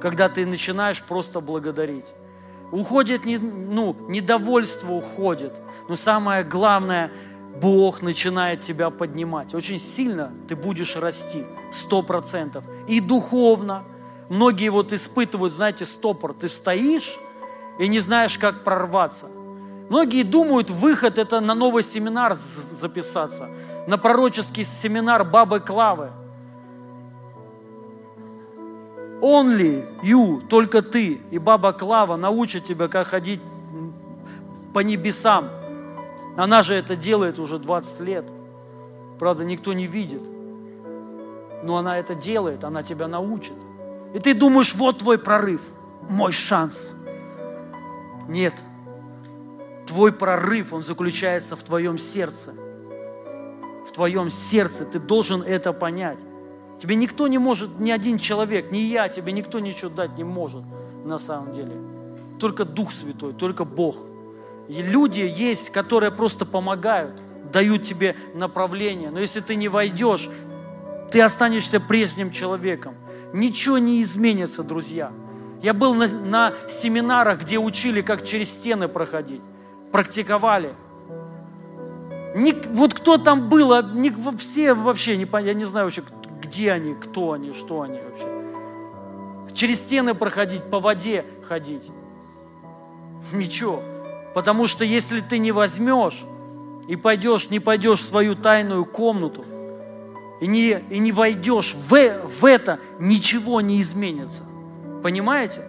когда 0.00 0.28
ты 0.28 0.44
начинаешь 0.44 1.02
просто 1.02 1.40
благодарить. 1.40 2.06
Уходит, 2.72 3.24
не, 3.24 3.38
ну, 3.38 3.94
недовольство 4.08 4.92
уходит, 4.92 5.52
но 5.88 5.96
самое 5.96 6.42
главное, 6.42 7.12
Бог 7.60 8.00
начинает 8.02 8.62
тебя 8.62 8.90
поднимать. 8.90 9.54
Очень 9.54 9.78
сильно 9.78 10.32
ты 10.48 10.56
будешь 10.56 10.96
расти, 10.96 11.44
сто 11.70 12.02
процентов. 12.02 12.64
И 12.88 13.00
духовно. 13.00 13.84
Многие 14.28 14.70
вот 14.70 14.92
испытывают, 14.92 15.52
знаете, 15.52 15.84
стопор. 15.84 16.32
Ты 16.32 16.48
стоишь, 16.48 17.18
и 17.78 17.88
не 17.88 18.00
знаешь, 18.00 18.38
как 18.38 18.64
прорваться. 18.64 19.26
Многие 19.88 20.22
думают, 20.22 20.70
выход 20.70 21.18
это 21.18 21.40
на 21.40 21.54
новый 21.54 21.82
семинар 21.82 22.34
записаться, 22.34 23.48
на 23.86 23.98
пророческий 23.98 24.64
семинар 24.64 25.24
Бабы 25.24 25.60
Клавы. 25.60 26.10
Only 29.20 29.86
you, 30.02 30.46
только 30.48 30.82
ты 30.82 31.20
и 31.30 31.38
Баба 31.38 31.72
Клава 31.72 32.16
научат 32.16 32.64
тебя, 32.64 32.88
как 32.88 33.08
ходить 33.08 33.40
по 34.74 34.80
небесам. 34.80 35.48
Она 36.36 36.62
же 36.62 36.74
это 36.74 36.96
делает 36.96 37.38
уже 37.38 37.58
20 37.58 38.00
лет. 38.00 38.24
Правда, 39.18 39.44
никто 39.44 39.72
не 39.72 39.86
видит. 39.86 40.22
Но 41.62 41.76
она 41.76 41.98
это 41.98 42.14
делает, 42.14 42.64
она 42.64 42.82
тебя 42.82 43.06
научит. 43.06 43.54
И 44.14 44.18
ты 44.18 44.34
думаешь, 44.34 44.74
вот 44.74 44.98
твой 44.98 45.18
прорыв, 45.18 45.62
мой 46.08 46.32
шанс– 46.32 46.90
нет. 48.28 48.54
Твой 49.86 50.12
прорыв, 50.12 50.72
он 50.72 50.82
заключается 50.82 51.56
в 51.56 51.62
твоем 51.62 51.98
сердце. 51.98 52.54
В 53.86 53.92
твоем 53.92 54.30
сердце 54.30 54.84
ты 54.84 54.98
должен 54.98 55.42
это 55.42 55.72
понять. 55.72 56.18
Тебе 56.80 56.94
никто 56.94 57.28
не 57.28 57.38
может, 57.38 57.78
ни 57.78 57.90
один 57.90 58.18
человек, 58.18 58.72
ни 58.72 58.78
я, 58.78 59.08
тебе 59.08 59.32
никто 59.32 59.60
ничего 59.60 59.90
дать 59.90 60.16
не 60.16 60.24
может 60.24 60.62
на 61.04 61.18
самом 61.18 61.52
деле. 61.52 61.76
Только 62.40 62.64
Дух 62.64 62.90
Святой, 62.90 63.34
только 63.34 63.64
Бог. 63.64 63.96
И 64.68 64.82
люди 64.82 65.20
есть, 65.20 65.70
которые 65.70 66.10
просто 66.10 66.44
помогают, 66.46 67.20
дают 67.52 67.82
тебе 67.82 68.16
направление. 68.34 69.10
Но 69.10 69.20
если 69.20 69.40
ты 69.40 69.54
не 69.54 69.68
войдешь, 69.68 70.28
ты 71.10 71.20
останешься 71.20 71.78
прежним 71.78 72.30
человеком. 72.30 72.94
Ничего 73.32 73.78
не 73.78 74.02
изменится, 74.02 74.62
друзья. 74.62 75.12
Я 75.62 75.74
был 75.74 75.94
на, 75.94 76.08
на 76.08 76.52
семинарах, 76.68 77.42
где 77.42 77.58
учили, 77.58 78.02
как 78.02 78.24
через 78.24 78.50
стены 78.50 78.88
проходить. 78.88 79.40
Практиковали. 79.92 80.74
Не, 82.34 82.52
вот 82.70 82.94
кто 82.94 83.16
там 83.16 83.48
был, 83.48 83.72
а 83.72 83.88
все 84.38 84.74
вообще, 84.74 85.16
не, 85.16 85.28
я 85.44 85.54
не 85.54 85.64
знаю 85.64 85.86
вообще, 85.86 86.02
где 86.42 86.72
они, 86.72 86.94
кто 86.94 87.32
они, 87.32 87.52
что 87.52 87.82
они 87.82 88.00
вообще. 88.00 88.26
Через 89.54 89.78
стены 89.80 90.14
проходить, 90.14 90.64
по 90.64 90.80
воде 90.80 91.24
ходить. 91.46 91.90
Ничего. 93.32 93.82
Потому 94.34 94.66
что 94.66 94.84
если 94.84 95.20
ты 95.20 95.38
не 95.38 95.52
возьмешь 95.52 96.24
и 96.88 96.96
пойдешь, 96.96 97.50
не 97.50 97.60
пойдешь 97.60 98.00
в 98.00 98.08
свою 98.08 98.34
тайную 98.34 98.84
комнату, 98.84 99.44
и 100.40 100.46
не, 100.48 100.82
и 100.90 100.98
не 100.98 101.12
войдешь 101.12 101.74
в, 101.74 102.26
в 102.26 102.44
это, 102.44 102.80
ничего 102.98 103.60
не 103.60 103.80
изменится. 103.80 104.42
Понимаете? 105.02 105.62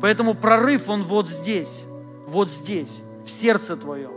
Поэтому 0.00 0.34
прорыв, 0.34 0.88
он 0.88 1.04
вот 1.04 1.28
здесь, 1.28 1.80
вот 2.26 2.50
здесь, 2.50 2.98
в 3.24 3.30
сердце 3.30 3.76
твоем. 3.76 4.12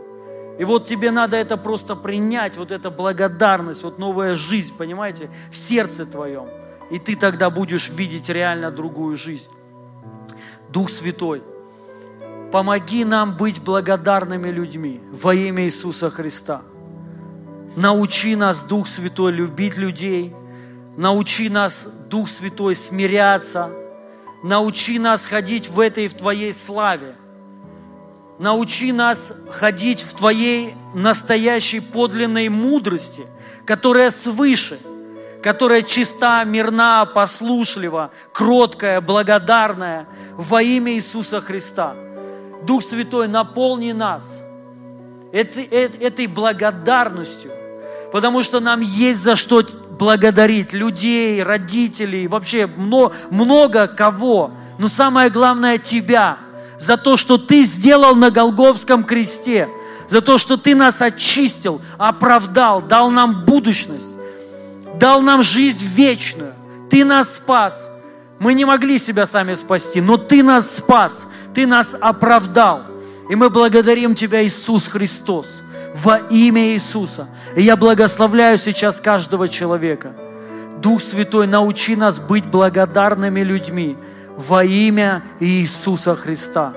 И 0.60 0.64
вот 0.64 0.86
тебе 0.86 1.12
надо 1.12 1.38
это 1.38 1.58
просто 1.58 1.95
принять, 1.95 2.58
вот 2.58 2.72
эта 2.72 2.91
благодарность, 2.91 3.84
вот 3.84 3.97
новая 3.97 4.36
жизнь, 4.36 4.74
понимаете, 4.78 5.30
в 5.49 5.58
сердце 5.58 6.06
твоем. 6.06 6.47
И 6.91 6.99
ты 6.99 7.16
тогда 7.16 7.49
будешь 7.49 7.89
видеть 7.89 8.30
реально 8.30 8.70
другую 8.70 9.16
жизнь. 9.16 9.47
Дух 10.70 10.89
Святой, 10.89 11.41
помоги 12.52 13.06
нам 13.06 13.36
быть 13.38 13.62
благодарными 13.62 14.49
людьми 14.49 15.02
во 15.12 15.34
имя 15.34 15.64
Иисуса 15.64 16.10
Христа. 16.10 16.62
Научи 17.76 18.36
нас, 18.36 18.62
Дух 18.64 18.88
Святой, 18.88 19.32
любить 19.32 19.78
людей. 19.78 20.36
Научи 20.97 21.49
нас, 21.49 21.88
Дух 22.10 22.28
Святой, 22.28 22.76
смиряться. 22.76 23.72
Научи 24.44 24.98
нас 24.98 25.26
ходить 25.26 25.70
в 25.70 25.80
этой, 25.80 26.08
в 26.08 26.16
Твоей 26.16 26.54
славе. 26.54 27.16
Научи 28.39 28.92
нас 28.92 29.32
ходить 29.52 30.02
в 30.02 30.14
Твоей 30.14 30.74
настоящей 30.96 31.80
подлинной 31.80 32.50
мудрости, 32.50 33.28
которая 33.66 34.10
свыше, 34.10 34.80
которая 35.44 35.84
чиста, 35.84 36.44
мирна, 36.44 37.06
послушлива, 37.06 38.12
кроткая, 38.34 39.00
благодарная 39.00 40.08
во 40.32 40.62
имя 40.62 40.94
Иисуса 40.94 41.39
Христа. 41.39 41.96
Дух 42.64 42.84
Святой, 42.84 43.28
наполни 43.28 43.92
нас 43.92 44.28
этой, 45.32 45.66
этой 45.66 46.28
благодарностью, 46.28 47.52
потому 48.12 48.44
что 48.44 48.60
нам 48.60 48.82
есть 48.82 49.20
за 49.20 49.36
что 49.36 49.64
благодарить 50.02 50.74
людей, 50.74 51.43
родителей, 51.43 52.26
вообще 52.28 52.66
много, 52.66 53.14
много 53.30 53.88
кого. 53.88 54.49
Но 54.80 54.88
самое 54.89 55.30
главное 55.30 55.78
Тебя– 55.78 56.39
за 56.80 56.97
то, 56.97 57.18
что 57.18 57.38
Ты 57.38 57.62
сделал 57.62 58.16
на 58.16 58.32
Голговском 58.32 59.04
кресте, 59.04 59.70
за 60.10 60.22
то, 60.22 60.39
что 60.39 60.58
Ты 60.58 60.74
нас 60.74 61.04
очистил, 61.04 61.84
оправдал, 61.99 62.82
дал 62.82 63.12
нам 63.12 63.45
будущность, 63.45 64.10
дал 64.99 65.22
нам 65.22 65.43
жизнь 65.43 65.86
вечную. 65.86 66.54
Ты 66.89 67.06
нас 67.06 67.36
спас. 67.36 67.88
Мы 68.39 68.56
не 68.56 68.66
могли 68.66 68.97
себя 68.97 69.28
сами 69.28 69.54
спасти, 69.54 70.02
но 70.02 70.18
Ты 70.18 70.41
нас 70.41 70.78
спас, 70.78 71.28
Ты 71.54 71.68
нас 71.68 71.95
оправдал. 72.02 72.82
И 73.30 73.36
мы 73.36 73.52
благодарим 73.52 74.16
Тебя, 74.16 74.43
Иисус 74.43 74.88
Христос, 74.88 75.62
во 75.94 76.18
имя 76.18 76.74
Иисуса. 76.74 77.28
И 77.56 77.62
я 77.62 77.76
благословляю 77.76 78.58
сейчас 78.58 79.00
каждого 79.02 79.48
человека. 79.48 80.14
Дух 80.82 81.02
Святой, 81.02 81.48
научи 81.48 81.96
нас 81.96 82.20
быть 82.20 82.46
благодарными 82.46 83.42
людьми, 83.42 83.98
во 84.38 84.64
имя 84.64 85.24
Иисуса 85.39 86.16
Христа. 86.16 86.74